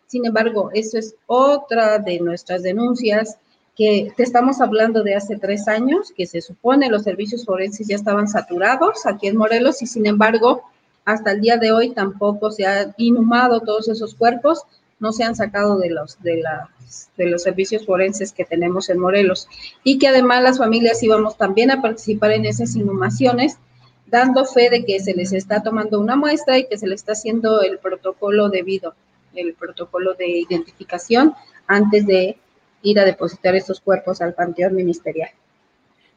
[0.06, 3.36] Sin embargo, eso es otra de nuestras denuncias
[3.76, 7.96] que te estamos hablando de hace tres años, que se supone los servicios forenses ya
[7.96, 10.62] estaban saturados aquí en Morelos y sin embargo,
[11.04, 14.62] hasta el día de hoy tampoco se han inhumado todos esos cuerpos,
[15.00, 19.00] no se han sacado de los, de, las, de los servicios forenses que tenemos en
[19.00, 19.48] Morelos
[19.82, 23.56] y que además las familias íbamos también a participar en esas inhumaciones
[24.12, 27.12] dando fe de que se les está tomando una muestra y que se le está
[27.12, 28.94] haciendo el protocolo debido,
[29.34, 31.34] el protocolo de identificación
[31.66, 32.36] antes de
[32.82, 35.30] ir a depositar estos cuerpos al panteón ministerial.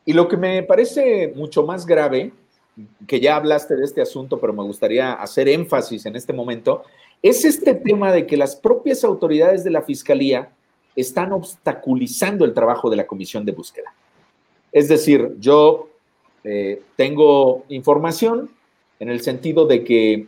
[0.04, 2.34] Y lo que me parece mucho más grave,
[3.08, 6.84] que ya hablaste de este asunto, pero me gustaría hacer énfasis en este momento,
[7.22, 10.50] es este tema de que las propias autoridades de la Fiscalía
[10.98, 13.94] están obstaculizando el trabajo de la comisión de búsqueda.
[14.74, 15.95] Es decir, yo
[16.48, 18.52] eh, tengo información
[19.00, 20.28] en el sentido de que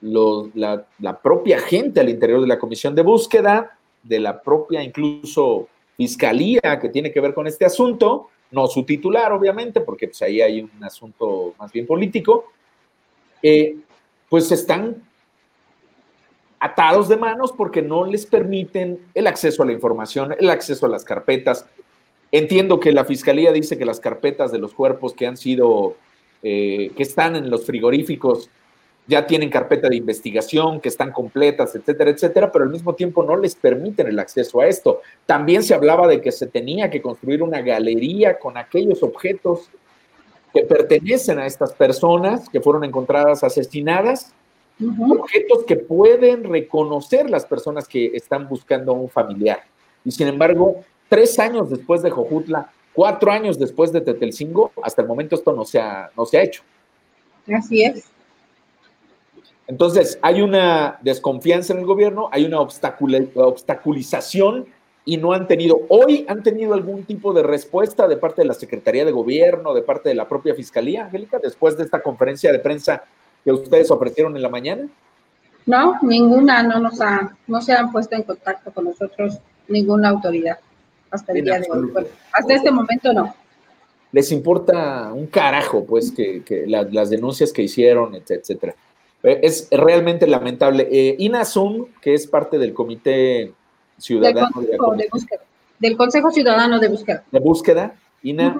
[0.00, 5.68] la, propia gente al interior de la comisión de búsqueda, de la propia incluso
[5.98, 10.40] fiscalía que tiene que ver con este asunto, no su titular, obviamente, porque pues, ahí
[10.40, 12.46] hay un asunto más bien político,
[13.42, 13.76] eh,
[14.30, 15.02] pues están
[16.58, 20.88] atados de manos porque no les permiten el acceso a la información, el acceso a
[20.88, 21.66] las carpetas,
[22.32, 25.96] Entiendo que la fiscalía dice que las carpetas de los cuerpos que han sido,
[26.42, 28.50] eh, que están en los frigoríficos,
[29.06, 33.36] ya tienen carpeta de investigación, que están completas, etcétera, etcétera, pero al mismo tiempo no
[33.36, 35.02] les permiten el acceso a esto.
[35.26, 39.68] También se hablaba de que se tenía que construir una galería con aquellos objetos
[40.54, 44.32] que pertenecen a estas personas que fueron encontradas asesinadas,
[45.10, 49.64] objetos que pueden reconocer las personas que están buscando a un familiar.
[50.04, 50.82] Y sin embargo,
[51.14, 55.64] tres años después de Jojutla, cuatro años después de Tetelcingo, hasta el momento esto no
[55.64, 56.64] se ha, no se ha hecho.
[57.56, 58.06] Así es.
[59.68, 64.66] Entonces, hay una desconfianza en el gobierno, hay una obstaculización
[65.04, 68.54] y no han tenido, hoy han tenido algún tipo de respuesta de parte de la
[68.54, 72.58] Secretaría de Gobierno, de parte de la propia Fiscalía, Angélica, después de esta conferencia de
[72.58, 73.04] prensa
[73.44, 74.88] que ustedes ofrecieron en la mañana.
[75.64, 79.38] No, ninguna, no nos ha, no se han puesto en contacto con nosotros
[79.68, 80.58] ninguna autoridad
[81.14, 82.06] hasta el día de hoy.
[82.32, 83.34] hasta este momento no.
[84.12, 88.74] Les importa un carajo, pues, que, las denuncias que hicieron, etcétera.
[89.22, 90.88] Eh, es realmente lamentable.
[90.90, 93.52] Eh, Ina Zoom, que es parte del Comité
[93.98, 95.40] Ciudadano del Consejo de, Búsqueda.
[95.78, 97.24] Del Consejo Ciudadano de Búsqueda.
[97.32, 98.56] De Búsqueda, Ina,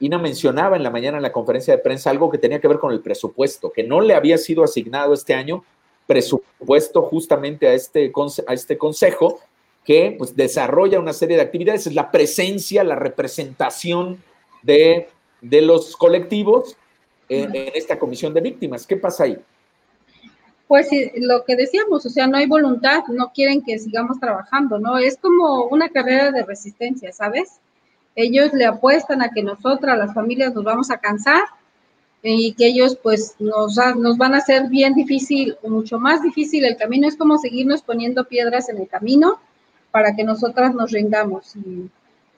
[0.00, 2.78] Ina mencionaba en la mañana en la conferencia de prensa algo que tenía que ver
[2.78, 5.64] con el presupuesto, que no le había sido asignado este año
[6.06, 8.12] presupuesto justamente a este,
[8.46, 9.40] a este consejo
[9.88, 14.22] que pues, desarrolla una serie de actividades, es la presencia, la representación
[14.62, 15.08] de,
[15.40, 16.76] los colectivos
[17.30, 18.86] en, esta comisión de víctimas.
[18.86, 19.38] ¿Qué pasa ahí?
[20.66, 24.98] Pues lo que decíamos, o sea, no hay voluntad, no quieren que sigamos trabajando, ¿no?
[24.98, 27.58] Es como una carrera de resistencia, ¿sabes?
[28.14, 31.44] Ellos le apuestan a que nosotras, las familias, nos vamos a cansar
[32.22, 36.76] y que ellos pues nos, nos van a hacer bien difícil, mucho más difícil el
[36.76, 37.08] camino.
[37.08, 39.40] Es como seguirnos poniendo piedras en el camino
[39.98, 41.56] para que nosotras nos rindamos.
[41.56, 41.90] Y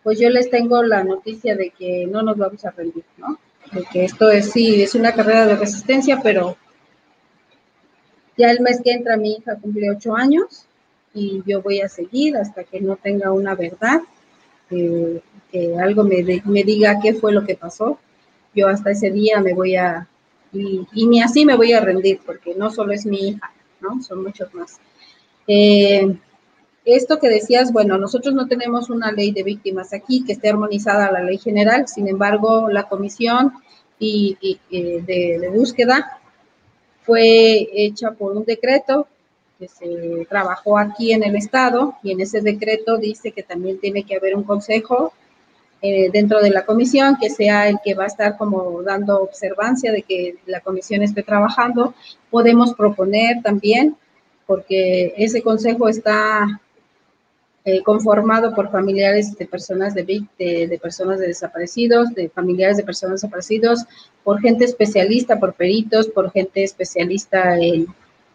[0.03, 3.39] pues yo les tengo la noticia de que no nos vamos a rendir, ¿no?
[3.71, 6.57] De que esto es, sí, es una carrera de resistencia, pero
[8.39, 10.65] ya el mes que entra mi hija cumple ocho años
[11.13, 14.01] y yo voy a seguir hasta que no tenga una verdad,
[14.71, 15.21] que
[15.83, 17.99] algo me, me diga qué fue lo que pasó.
[18.55, 20.09] Yo hasta ese día me voy a,
[20.51, 23.53] y, ni así me voy a rendir, porque no solo es mi hija,
[23.83, 24.03] ¿no?
[24.03, 24.81] Son muchos más.
[25.47, 26.17] Eh,
[26.85, 31.07] esto que decías, bueno, nosotros no tenemos una ley de víctimas aquí que esté armonizada
[31.07, 33.53] a la ley general, sin embargo, la comisión
[33.99, 36.19] y, de, búsqueda
[37.03, 39.07] fue hecha por un decreto
[39.59, 44.05] que se trabajó aquí en el Estado y en ese decreto dice que también tiene
[44.05, 45.13] que haber un consejo
[45.83, 49.93] eh, dentro de la comisión que sea el que va a estar como dando observancia
[49.93, 51.95] de que la comisión esté trabajando.
[52.31, 53.97] Podemos proponer también,
[54.47, 56.61] porque ese consejo está
[57.71, 63.85] eh, conformado por familiares de personas de, personas de desaparecidos, de familiares de personas desaparecidos,
[64.25, 67.87] por gente especialista, por peritos, por gente especialista en,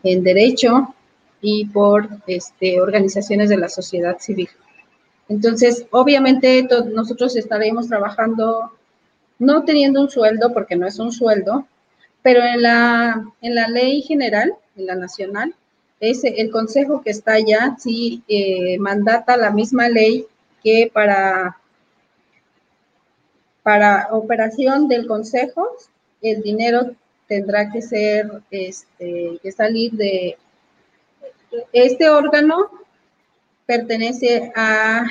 [0.04, 0.96] en derecho
[1.42, 4.48] y por este, organizaciones de la sociedad civil.
[5.28, 8.72] Entonces, obviamente nosotros estaremos trabajando,
[9.38, 11.68] no teniendo un sueldo, porque no es un sueldo,
[12.22, 15.56] pero en la, en la ley general, en la nacional,
[16.00, 20.26] es el consejo que está allá, sí eh, mandata la misma ley
[20.64, 21.58] que para,
[23.64, 25.68] para operación del consejo,
[26.22, 26.92] el dinero
[27.28, 30.38] tendrá que este, que salir de,
[31.72, 32.70] este órgano
[33.66, 35.06] pertenece a,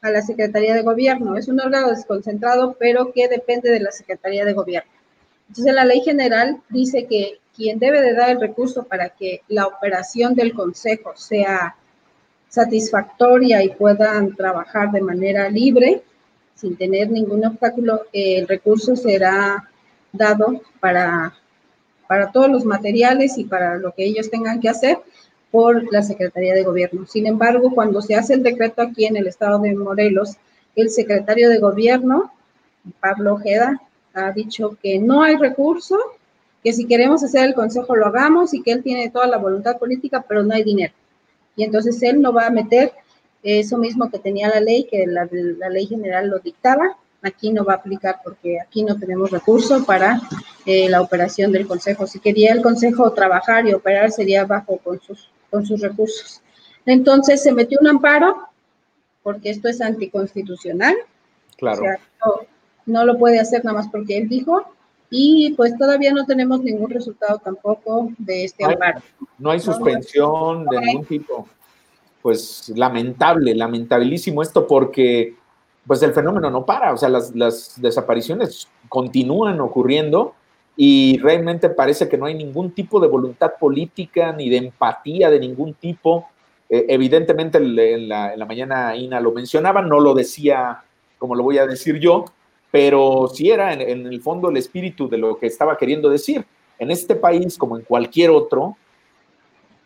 [0.00, 4.44] a la Secretaría de Gobierno, es un órgano desconcentrado, pero que depende de la Secretaría
[4.44, 4.90] de Gobierno.
[5.48, 9.66] Entonces, la ley general dice que quien debe de dar el recurso para que la
[9.66, 11.74] operación del consejo sea
[12.48, 16.02] satisfactoria y puedan trabajar de manera libre,
[16.54, 19.68] sin tener ningún obstáculo, el recurso será
[20.12, 21.34] dado para,
[22.06, 24.98] para todos los materiales y para lo que ellos tengan que hacer
[25.50, 27.06] por la Secretaría de Gobierno.
[27.06, 30.36] Sin embargo, cuando se hace el decreto aquí en el estado de Morelos,
[30.76, 32.32] el secretario de Gobierno,
[33.00, 33.82] Pablo Ojeda,
[34.14, 35.98] ha dicho que no hay recurso
[36.62, 39.78] que si queremos hacer el consejo lo hagamos y que él tiene toda la voluntad
[39.78, 40.92] política, pero no hay dinero.
[41.56, 42.92] Y entonces él no va a meter
[43.42, 45.24] eso mismo que tenía la ley, que la,
[45.70, 50.20] ley general lo dictaba, aquí no va a aplicar porque aquí no tenemos recursos para
[50.66, 52.06] eh, la operación del consejo.
[52.06, 56.40] Si quería el consejo trabajar y operar sería bajo con sus, con sus recursos.
[56.86, 58.48] Entonces se metió un amparo
[59.22, 60.96] porque esto es anticonstitucional.
[61.56, 61.82] Claro.
[62.24, 62.34] no,
[62.86, 64.64] no lo puede hacer nada más porque él dijo
[65.10, 69.00] y pues todavía no tenemos ningún resultado tampoco de este amparo.
[69.38, 71.48] No hay suspensión de ningún tipo.
[72.20, 75.34] Pues lamentable, lamentabilísimo esto porque
[75.86, 80.34] pues el fenómeno no para, o sea, las, desapariciones continúan ocurriendo
[80.76, 85.40] y realmente parece que no hay ningún tipo de voluntad política ni de empatía de
[85.40, 86.28] ningún tipo.
[86.68, 90.82] Eh, evidentemente en la, en la mañana Ina lo mencionaba, no lo decía
[91.18, 92.24] como lo voy a decir yo,
[92.70, 96.44] pero sí era en, el fondo el espíritu de lo que estaba queriendo decir.
[96.78, 98.76] En este país, como en cualquier otro,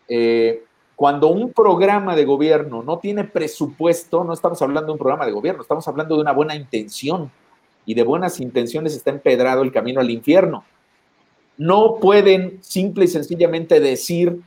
[0.07, 0.63] eh,
[0.95, 5.31] cuando un programa de gobierno no tiene presupuesto, no estamos hablando de un programa de
[5.31, 7.31] gobierno, estamos hablando de una buena intención.
[7.85, 10.63] Y de buenas intenciones está empedrado el camino al infierno.
[11.57, 14.39] No pueden simple y sencillamente decir,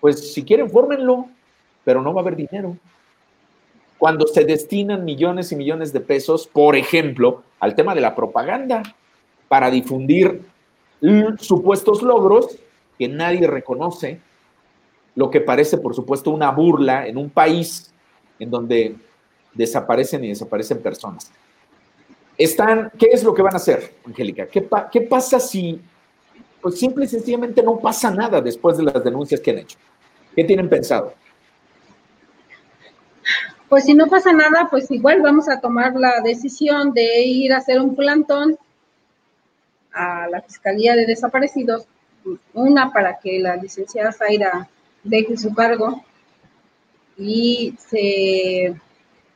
[0.00, 1.26] pues si quieren, fórmenlo,
[1.84, 2.76] pero no va a haber dinero.
[3.98, 8.82] Cuando se destinan millones y millones de pesos, por ejemplo, al tema de la propaganda,
[9.48, 10.42] para difundir
[11.38, 12.58] supuestos logros
[12.98, 14.20] que nadie reconoce,
[15.14, 17.92] lo que parece, por supuesto, una burla en un país
[18.38, 18.96] en donde
[19.52, 21.32] desaparecen y desaparecen personas.
[22.36, 24.46] Están, ¿Qué es lo que van a hacer, Angélica?
[24.46, 25.80] ¿Qué, ¿Qué, pasa si,
[26.60, 29.76] pues simple y sencillamente no pasa nada después de las denuncias que han hecho?
[30.36, 31.14] ¿Qué tienen pensado?
[33.68, 37.58] Pues si no pasa nada, pues igual vamos a tomar la decisión de ir a
[37.58, 38.56] hacer un plantón
[39.92, 41.86] a la Fiscalía de Desaparecidos,
[42.54, 44.68] una para que la licenciada Zaira
[45.02, 46.02] deje su cargo
[47.18, 48.74] y se,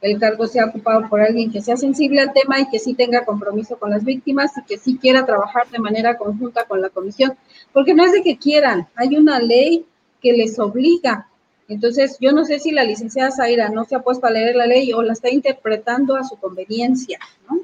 [0.01, 3.25] el cargo sea ocupado por alguien que sea sensible al tema y que sí tenga
[3.25, 7.37] compromiso con las víctimas y que sí quiera trabajar de manera conjunta con la comisión,
[7.73, 9.85] porque no es de que quieran, hay una ley
[10.23, 11.29] que les obliga.
[11.69, 14.67] Entonces, yo no sé si la licenciada Zaira no se ha puesto a leer la
[14.67, 17.61] ley o la está interpretando a su conveniencia, ¿no?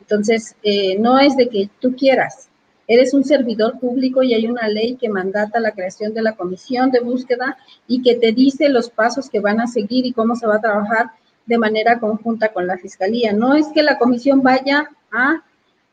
[0.00, 2.48] Entonces, eh, no es de que tú quieras,
[2.86, 6.90] eres un servidor público y hay una ley que mandata la creación de la comisión
[6.90, 10.46] de búsqueda y que te dice los pasos que van a seguir y cómo se
[10.46, 11.10] va a trabajar
[11.46, 13.32] de manera conjunta con la fiscalía.
[13.32, 15.42] No es que la comisión vaya a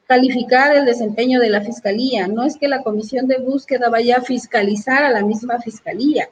[0.07, 4.21] calificar el desempeño de la fiscalía, no es que la comisión de búsqueda vaya a
[4.21, 6.27] fiscalizar a la misma fiscalía.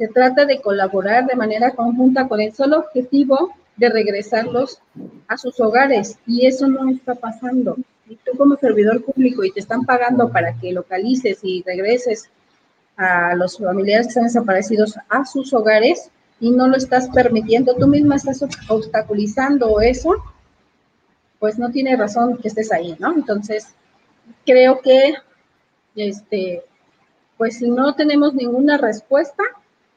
[0.00, 4.80] Se trata de colaborar de manera conjunta con el solo objetivo de regresarlos
[5.28, 7.76] a sus hogares y eso no está pasando.
[8.08, 12.30] Y tú como servidor público y te están pagando para que localices y regreses
[12.96, 17.86] a los familiares que están desaparecidos a sus hogares y no lo estás permitiendo, tú
[17.86, 20.14] misma estás obstaculizando eso,
[21.38, 23.12] pues no tiene razón que estés ahí, ¿no?
[23.12, 23.74] Entonces,
[24.46, 25.12] creo que,
[25.94, 26.64] este,
[27.36, 29.42] pues si no tenemos ninguna respuesta,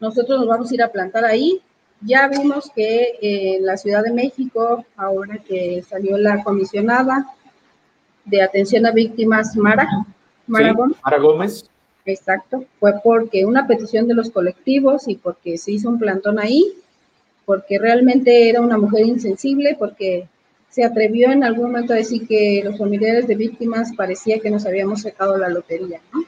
[0.04, 1.62] nosotros nos vamos a ir a plantar ahí
[2.06, 7.28] ya vimos que en la Ciudad de México, ahora que salió la comisionada
[8.26, 9.88] de atención a víctimas, Mara,
[10.48, 10.98] Mara, Gómez.
[11.04, 11.70] Mara Gómez.
[12.06, 16.74] Exacto, fue porque una petición de los colectivos y porque se hizo un plantón ahí,
[17.46, 20.28] porque realmente era una mujer insensible, porque
[20.70, 24.66] se atrevió en algún momento a decir que los familiares de víctimas parecía que nos
[24.66, 26.24] habíamos sacado la lotería, ¿no?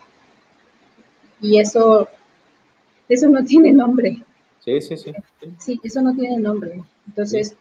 [1.42, 2.08] Y eso,
[3.10, 4.24] eso no tiene nombre.
[4.64, 5.14] Sí, sí, sí.
[5.60, 6.82] Sí, eso no tiene nombre.
[7.08, 7.56] Entonces,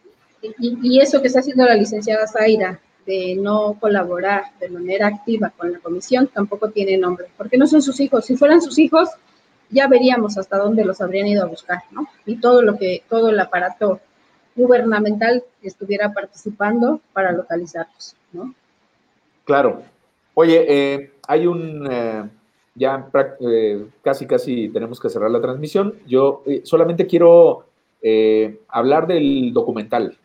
[0.59, 5.71] y, eso que está haciendo la licenciada Zaira, de no colaborar de manera activa con
[5.71, 8.25] la comisión, tampoco tiene nombre, porque no son sus hijos.
[8.25, 9.09] Si fueran sus hijos,
[9.69, 12.07] ya veríamos hasta dónde los habrían ido a buscar, ¿no?
[12.25, 13.99] Y todo lo que, todo el aparato
[14.55, 18.55] gubernamental estuviera participando para localizarlos, ¿no?
[19.43, 19.83] Claro.
[20.33, 22.23] Oye, eh, hay un eh,
[22.75, 23.09] ya
[23.39, 25.95] eh, casi, casi tenemos que cerrar la transmisión.
[26.05, 27.65] Yo eh, solamente quiero
[28.01, 30.17] eh, hablar del documental.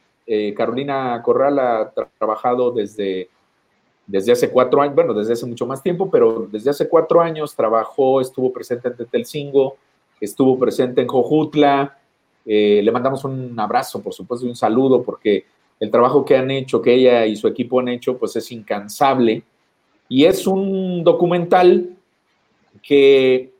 [0.57, 3.29] Carolina Corral ha trabajado desde,
[4.07, 7.57] desde hace cuatro años, bueno, desde hace mucho más tiempo, pero desde hace cuatro años
[7.57, 9.77] trabajó, estuvo presente en Tetelcingo,
[10.21, 11.99] estuvo presente en Jojutla.
[12.45, 15.47] le mandamos un abrazo, por supuesto, y un saludo, porque
[15.81, 19.43] el trabajo que han hecho, que ella y su equipo han hecho, pues es incansable.
[20.09, 21.97] Y es un documental
[22.83, 23.53] que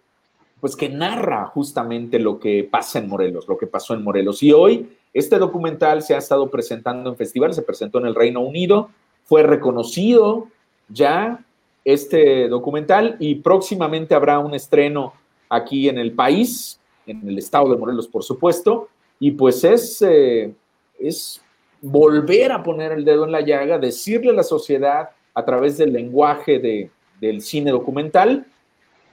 [0.61, 4.43] pues que narra justamente lo que pasa en Morelos, lo que pasó en Morelos.
[4.43, 8.41] Y hoy este documental se ha estado presentando en festivales, se presentó en el Reino
[8.41, 8.91] Unido,
[9.25, 10.49] fue reconocido
[10.89, 11.43] ya
[11.85, 15.15] este documental y próximamente habrá un estreno
[15.49, 18.89] aquí en el país, en el estado de Morelos, por supuesto,
[19.19, 20.53] y pues es, eh,
[20.99, 21.41] es
[21.81, 25.93] volver a poner el dedo en la llaga, decirle a la sociedad a través del
[25.93, 26.91] lenguaje de,
[27.21, 28.47] del cine documental,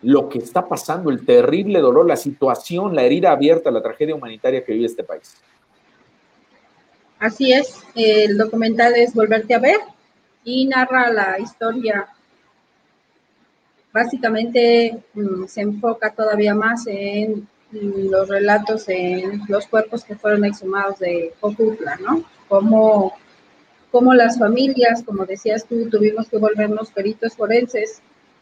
[0.01, 4.63] lo que está pasando, el terrible dolor, la situación, la herida abierta, la tragedia humanitaria
[4.63, 5.35] que vive este país.
[7.19, 9.79] Así es, el documental es Volverte a ver
[10.43, 12.07] y narra la historia.
[13.91, 20.99] Básicamente mm, se enfoca todavía más en los relatos en los cuerpos que fueron exhumados
[20.99, 22.23] de Cocutla, ¿no?
[22.47, 23.13] Como,
[23.91, 28.01] como las familias, como decías tú, tuvimos que volvernos peritos forenses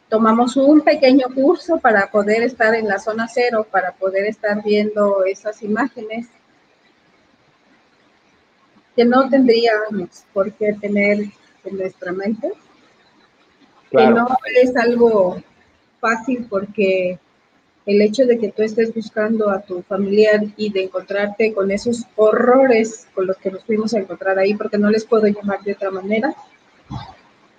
[0.09, 5.25] tomamos un pequeño curso para poder estar en la zona cero, para poder estar viendo
[5.25, 6.27] esas imágenes.
[8.95, 11.25] que no tendríamos por qué tener
[11.65, 12.53] en nuestra mente,
[13.91, 15.41] que no es algo
[15.99, 17.19] fácil porque
[17.85, 22.05] el hecho de que tú estés buscando a tu familiar y de encontrarte con esos
[22.15, 25.73] horrores con los que nos fuimos a encontrar ahí, porque no les puedo llamar de
[25.73, 26.33] otra manera,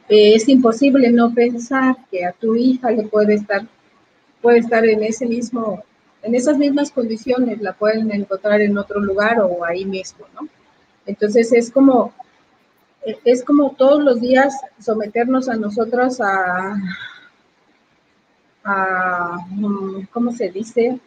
[0.08, 3.66] es imposible no pensar que a tu hija le puede estar,
[4.40, 5.82] puede estar en ese mismo,
[6.22, 10.48] en esas mismas condiciones, la pueden encontrar en otro lugar o ahí mismo, ¿no?
[11.06, 12.12] Entonces es como,
[13.24, 16.76] es como todos los días someternos a nosotros a,
[20.12, 20.98] ¿cómo se dice?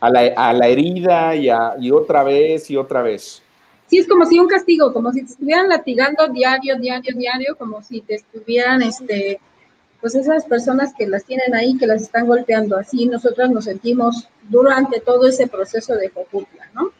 [0.00, 1.48] A, la, herida y,
[1.80, 3.42] y otra vez y otra vez.
[3.88, 7.82] Sí, es como si un castigo, como si te estuvieran latigando diario, diario, diario, como
[7.82, 9.40] si te estuvieran, este,
[10.00, 12.76] pues esas personas que las tienen ahí, que las están golpeando.
[12.76, 16.92] Así nosotras nos sentimos durante todo ese proceso de Jojutla, ¿no?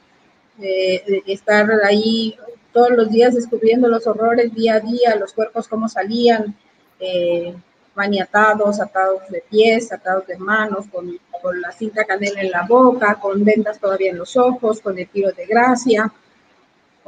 [0.61, 2.37] estar ahí
[2.73, 6.57] todos los días descubriendo los horrores día a día, los cuerpos cómo salían,
[6.99, 7.55] eh,
[7.95, 13.19] maniatados, atados de pies, atados de manos, con, con, la cinta canela en la boca,
[13.21, 16.13] con vendas todavía en los ojos, con el tiro de gracia.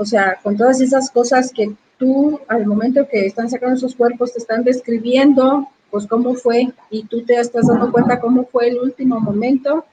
[0.00, 4.32] O sea, con todas esas cosas que tú al momento que están sacando esos cuerpos
[4.32, 8.78] te están describiendo, pues cómo fue, y tú te estás dando cuenta cómo fue el
[8.78, 9.84] último momento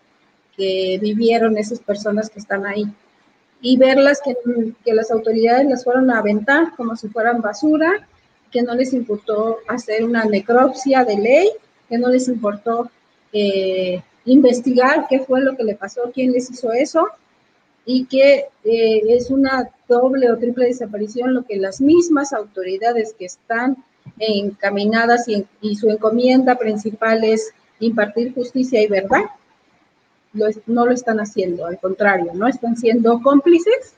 [0.56, 2.86] que vivieron esas personas que están ahí.
[3.60, 4.34] Y verlas que,
[4.86, 8.08] que las autoridades las fueron a aventar como si fueran basura,
[8.50, 11.50] que no les importó hacer una necropsia de ley,
[11.90, 12.90] que no les importó
[13.34, 17.10] eh, investigar qué fue lo que le pasó, quién les hizo eso,
[17.90, 23.26] y que eh, es una doble o triple desaparición lo que las mismas autoridades que
[23.26, 23.78] están
[24.20, 29.24] encaminadas y, su encomienda principal es impartir justicia y verdad,
[30.66, 33.94] no lo están haciendo, al contrario, no están siendo cómplices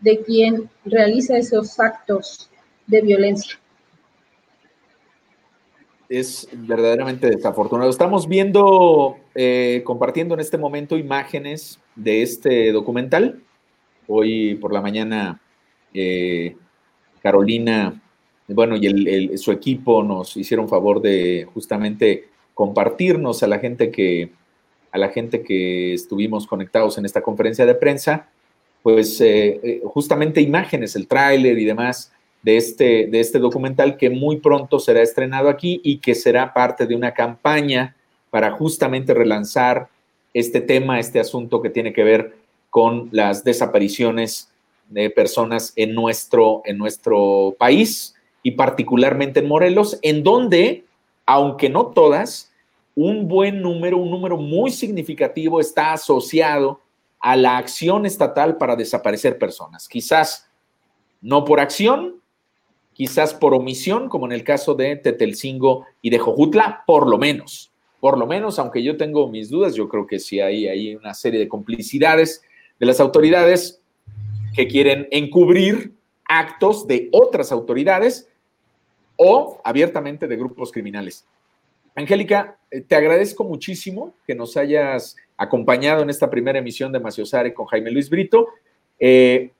[0.00, 2.50] de quien realiza esos actos
[2.86, 3.58] de violencia.
[6.10, 7.90] Es verdaderamente desafortunado.
[7.90, 13.40] Estamos viendo, eh, compartiendo en este momento imágenes de este documental.
[14.06, 15.40] Hoy por la mañana,
[15.92, 16.54] eh,
[17.22, 18.00] Carolina,
[18.48, 24.30] bueno, y su equipo nos hicieron favor de justamente compartirnos a la gente que,
[24.92, 28.28] a la gente que estuvimos conectados en esta conferencia de prensa,
[28.82, 34.10] pues eh, eh, justamente imágenes, el tráiler y demás de este, de este documental que
[34.10, 37.96] muy pronto será estrenado aquí y que será parte de una campaña
[38.30, 39.88] para justamente relanzar
[40.38, 42.36] este tema, este asunto que tiene que ver
[42.68, 44.52] con las desapariciones
[44.90, 50.84] de personas en nuestro, en nuestro país y particularmente en Morelos, en donde,
[51.24, 52.52] aunque no todas,
[52.94, 56.80] un buen número, un número muy significativo está asociado
[57.18, 59.88] a la acción estatal para desaparecer personas.
[59.88, 60.50] Quizás
[61.22, 62.16] no por acción,
[62.92, 67.72] quizás por omisión, como en el caso de Tetelcingo y de Jojutla, por lo menos.
[68.00, 71.14] Por lo menos, aunque yo tengo mis dudas, yo creo que sí hay, hay una
[71.14, 72.42] serie de complicidades
[72.78, 73.80] de las autoridades
[74.54, 75.92] que quieren encubrir
[76.28, 78.28] actos de otras autoridades
[79.16, 81.26] o abiertamente de grupos criminales.
[81.94, 87.54] Angélica, eh, te agradezco muchísimo que nos hayas acompañado en esta primera emisión de Maciosare
[87.54, 88.48] con Jaime Luis Brito.
[88.98, 89.52] Eh,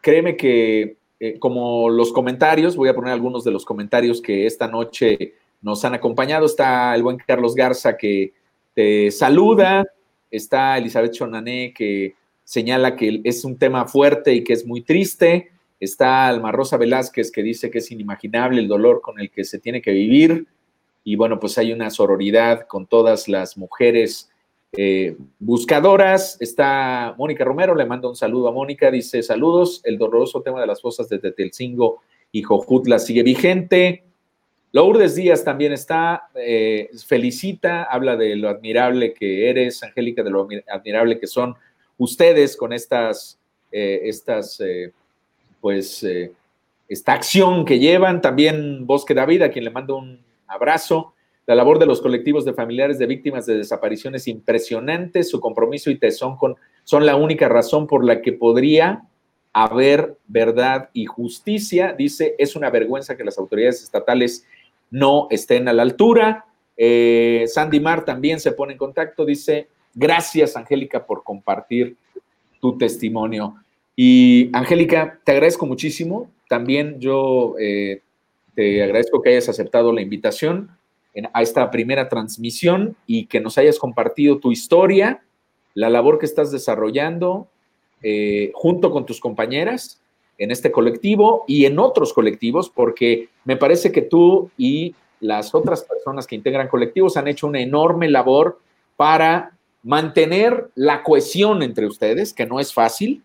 [0.00, 4.66] créeme que eh, como los comentarios, voy a poner algunos de los comentarios que esta
[4.66, 6.46] noche nos han acompañado.
[6.46, 8.32] Está el buen Carlos Garza que
[8.74, 9.84] te saluda,
[10.30, 15.50] está Elizabeth Chonané que señala que es un tema fuerte y que es muy triste.
[15.78, 19.58] Está Alma Rosa Velázquez que dice que es inimaginable el dolor con el que se
[19.58, 20.46] tiene que vivir
[21.04, 24.30] y bueno, pues hay una sororidad con todas las mujeres
[24.72, 26.36] eh, buscadoras.
[26.40, 30.66] Está Mónica Romero, le mando un saludo a Mónica, dice saludos, el doloroso tema de
[30.66, 34.04] las fosas de Tetelcingo y Jojutla sigue vigente.
[34.72, 40.48] Lourdes Díaz también está, eh, felicita, habla de lo admirable que eres, Angélica, de lo
[40.68, 41.54] admirable que son
[41.98, 43.38] ustedes con estas,
[43.72, 44.62] eh, estas
[45.60, 46.04] pues,
[46.88, 48.20] esta acción que llevan.
[48.20, 51.14] También Bosque David, a quien le mando un abrazo.
[51.46, 55.98] La labor de los colectivos de familiares de víctimas de desapariciones impresionante, su compromiso y
[55.98, 59.02] tesón con, son la única razón por la que podría
[59.52, 61.94] haber verdad y justicia.
[61.96, 64.46] Dice, es una vergüenza que las autoridades estatales
[64.90, 66.46] no estén a la altura.
[66.76, 71.96] Eh, Sandy Mar también se pone en contacto, dice, gracias Angélica por compartir
[72.60, 73.56] tu testimonio.
[73.96, 76.30] Y Angélica, te agradezco muchísimo.
[76.48, 78.02] También yo eh,
[78.54, 80.70] te agradezco que hayas aceptado la invitación
[81.32, 85.22] a esta primera transmisión y que nos hayas compartido tu historia
[85.74, 87.48] la labor que estás desarrollando
[88.02, 90.00] eh, junto con tus compañeras
[90.40, 95.84] en este colectivo y en otros colectivos, porque me parece que tú y las otras
[95.84, 98.58] personas que integran colectivos han hecho una enorme labor
[98.96, 103.22] para mantener la cohesión entre ustedes, que no es fácil.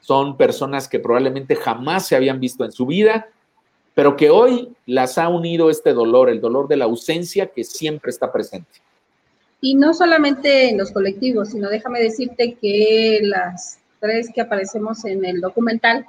[0.00, 3.28] Son personas que probablemente jamás se habían visto en su vida,
[3.94, 8.10] pero que hoy las ha unido este dolor, el dolor de la ausencia que siempre
[8.10, 8.80] está presente.
[9.62, 15.24] Y no solamente en los colectivos, sino déjame decirte que las tres que aparecemos en
[15.24, 16.06] el documental,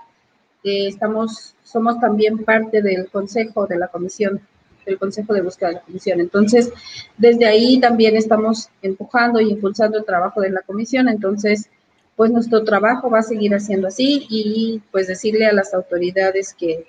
[0.63, 4.41] estamos, somos también parte del consejo de la comisión,
[4.85, 6.19] del consejo de búsqueda de la comisión.
[6.19, 6.71] Entonces,
[7.17, 11.09] desde ahí también estamos empujando y impulsando el trabajo de la comisión.
[11.09, 11.69] Entonces,
[12.15, 16.85] pues nuestro trabajo va a seguir haciendo así y pues decirle a las autoridades que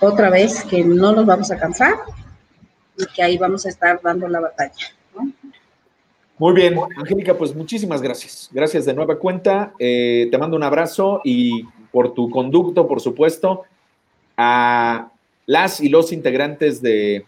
[0.00, 1.94] otra vez que no nos vamos a cansar
[2.96, 4.86] y que ahí vamos a estar dando la batalla.
[6.38, 8.50] Muy bien, Angélica, pues muchísimas gracias.
[8.52, 9.74] Gracias de nueva cuenta.
[9.78, 13.62] Eh, te mando un abrazo y por tu conducto, por supuesto,
[14.36, 15.10] a
[15.46, 17.24] las y los integrantes de,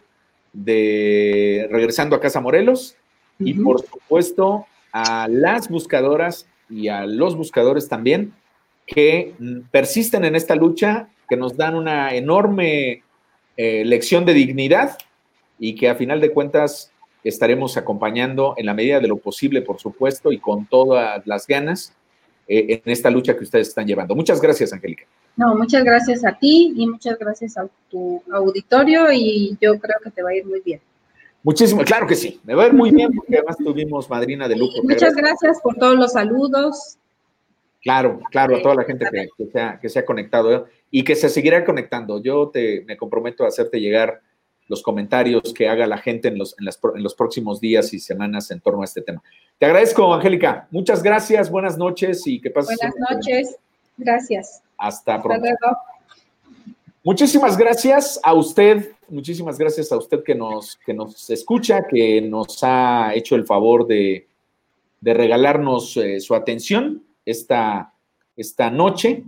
[1.70, 2.96] Regresando a Casa Morelos
[3.40, 8.32] y por supuesto a las buscadoras y a los buscadores también
[8.86, 9.34] que
[9.72, 13.02] persisten en esta lucha, que nos dan una enorme
[13.56, 14.96] eh, lección de dignidad
[15.58, 16.92] y que a final de cuentas
[17.24, 21.94] estaremos acompañando en la medida de lo posible, por supuesto, y con todas las ganas
[22.46, 24.14] eh, en esta lucha que ustedes están llevando.
[24.14, 25.04] Muchas gracias, Angélica.
[25.36, 30.10] No, muchas gracias a ti y muchas gracias a tu auditorio y yo creo que
[30.10, 30.80] te va a ir muy bien.
[31.42, 34.56] Muchísimo, claro que sí, me va a ir muy bien porque además tuvimos madrina de
[34.56, 34.82] lujo.
[34.82, 36.96] Muchas gracias por todos los saludos.
[37.82, 40.64] Claro, claro, a toda la gente que, que, se, ha, que se ha conectado ¿eh?
[40.90, 42.22] y que se seguirá conectando.
[42.22, 44.22] Yo te, me comprometo a hacerte llegar
[44.68, 48.60] los comentarios que haga la gente en los, en, los próximos días y semanas en
[48.60, 49.22] torno a este tema.
[49.58, 50.66] Te agradezco, Angélica.
[50.70, 52.78] Muchas gracias, buenas noches y que pases.
[52.78, 53.56] Buenas noches,
[53.96, 54.62] gracias.
[54.78, 55.48] Hasta pronto.
[57.06, 62.60] Muchísimas gracias a usted, muchísimas gracias a usted que nos, que nos escucha, que nos
[62.62, 64.26] ha hecho el favor de,
[65.02, 67.92] regalarnos eh, su atención esta,
[68.36, 69.22] esta noche.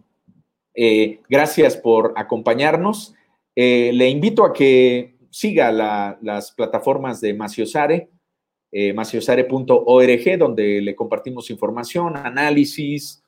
[0.74, 3.14] Eh, gracias por acompañarnos.
[3.54, 8.08] Eh, le invito a que siga las plataformas de Maciosare,
[8.72, 13.22] eh, maciosare.org, donde le compartimos información, análisis,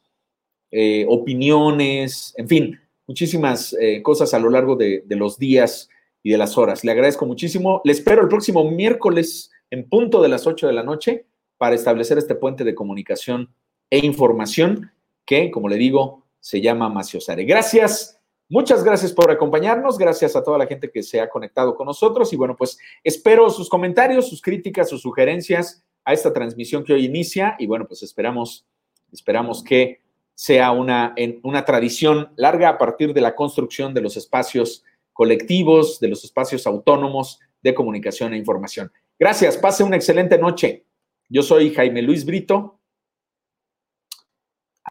[0.71, 5.91] eh, opiniones, en fin, muchísimas eh, cosas a lo largo de, los días
[6.23, 6.83] y de las horas.
[6.83, 7.83] Le agradezco muchísimo.
[7.85, 11.27] Le espero el próximo miércoles en punto de las 8 de la noche
[11.59, 13.53] para establecer este puente de comunicación
[13.91, 14.93] e información
[15.27, 17.45] que, como le digo, se llama Maciosare.
[17.45, 18.18] Gracias.
[18.51, 22.33] Muchas gracias por acompañarnos, gracias a toda la gente que se ha conectado con nosotros
[22.33, 27.05] y bueno, pues espero sus comentarios, sus críticas, sus sugerencias a esta transmisión que hoy
[27.05, 28.67] inicia y bueno, pues esperamos,
[29.13, 30.01] esperamos que
[30.35, 34.83] sea una, una tradición larga a partir de la construcción de los espacios
[35.13, 38.91] colectivos, de los espacios autónomos de comunicación e información.
[39.19, 40.87] Gracias, pase una excelente noche.
[41.29, 42.81] Yo soy Jaime Luis Brito.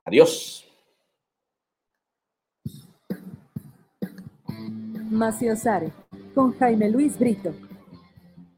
[0.06, 0.67] Adiós.
[5.18, 5.92] Maciosare,
[6.36, 7.52] con Jaime Luis Brito.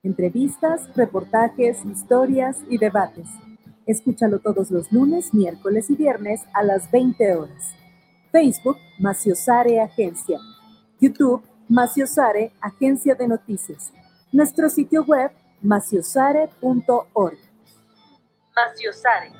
[0.03, 3.29] Entrevistas, reportajes, historias y debates.
[3.85, 7.73] Escúchalo todos los lunes, miércoles y viernes a las 20 horas.
[8.33, 10.37] Facebook, Maciosare Agencia.
[10.99, 13.93] YouTube, Maciosare Agencia de Noticias.
[14.33, 15.31] Nuestro sitio web,
[15.61, 17.37] maciosare.org.
[18.53, 19.31] Maciosare.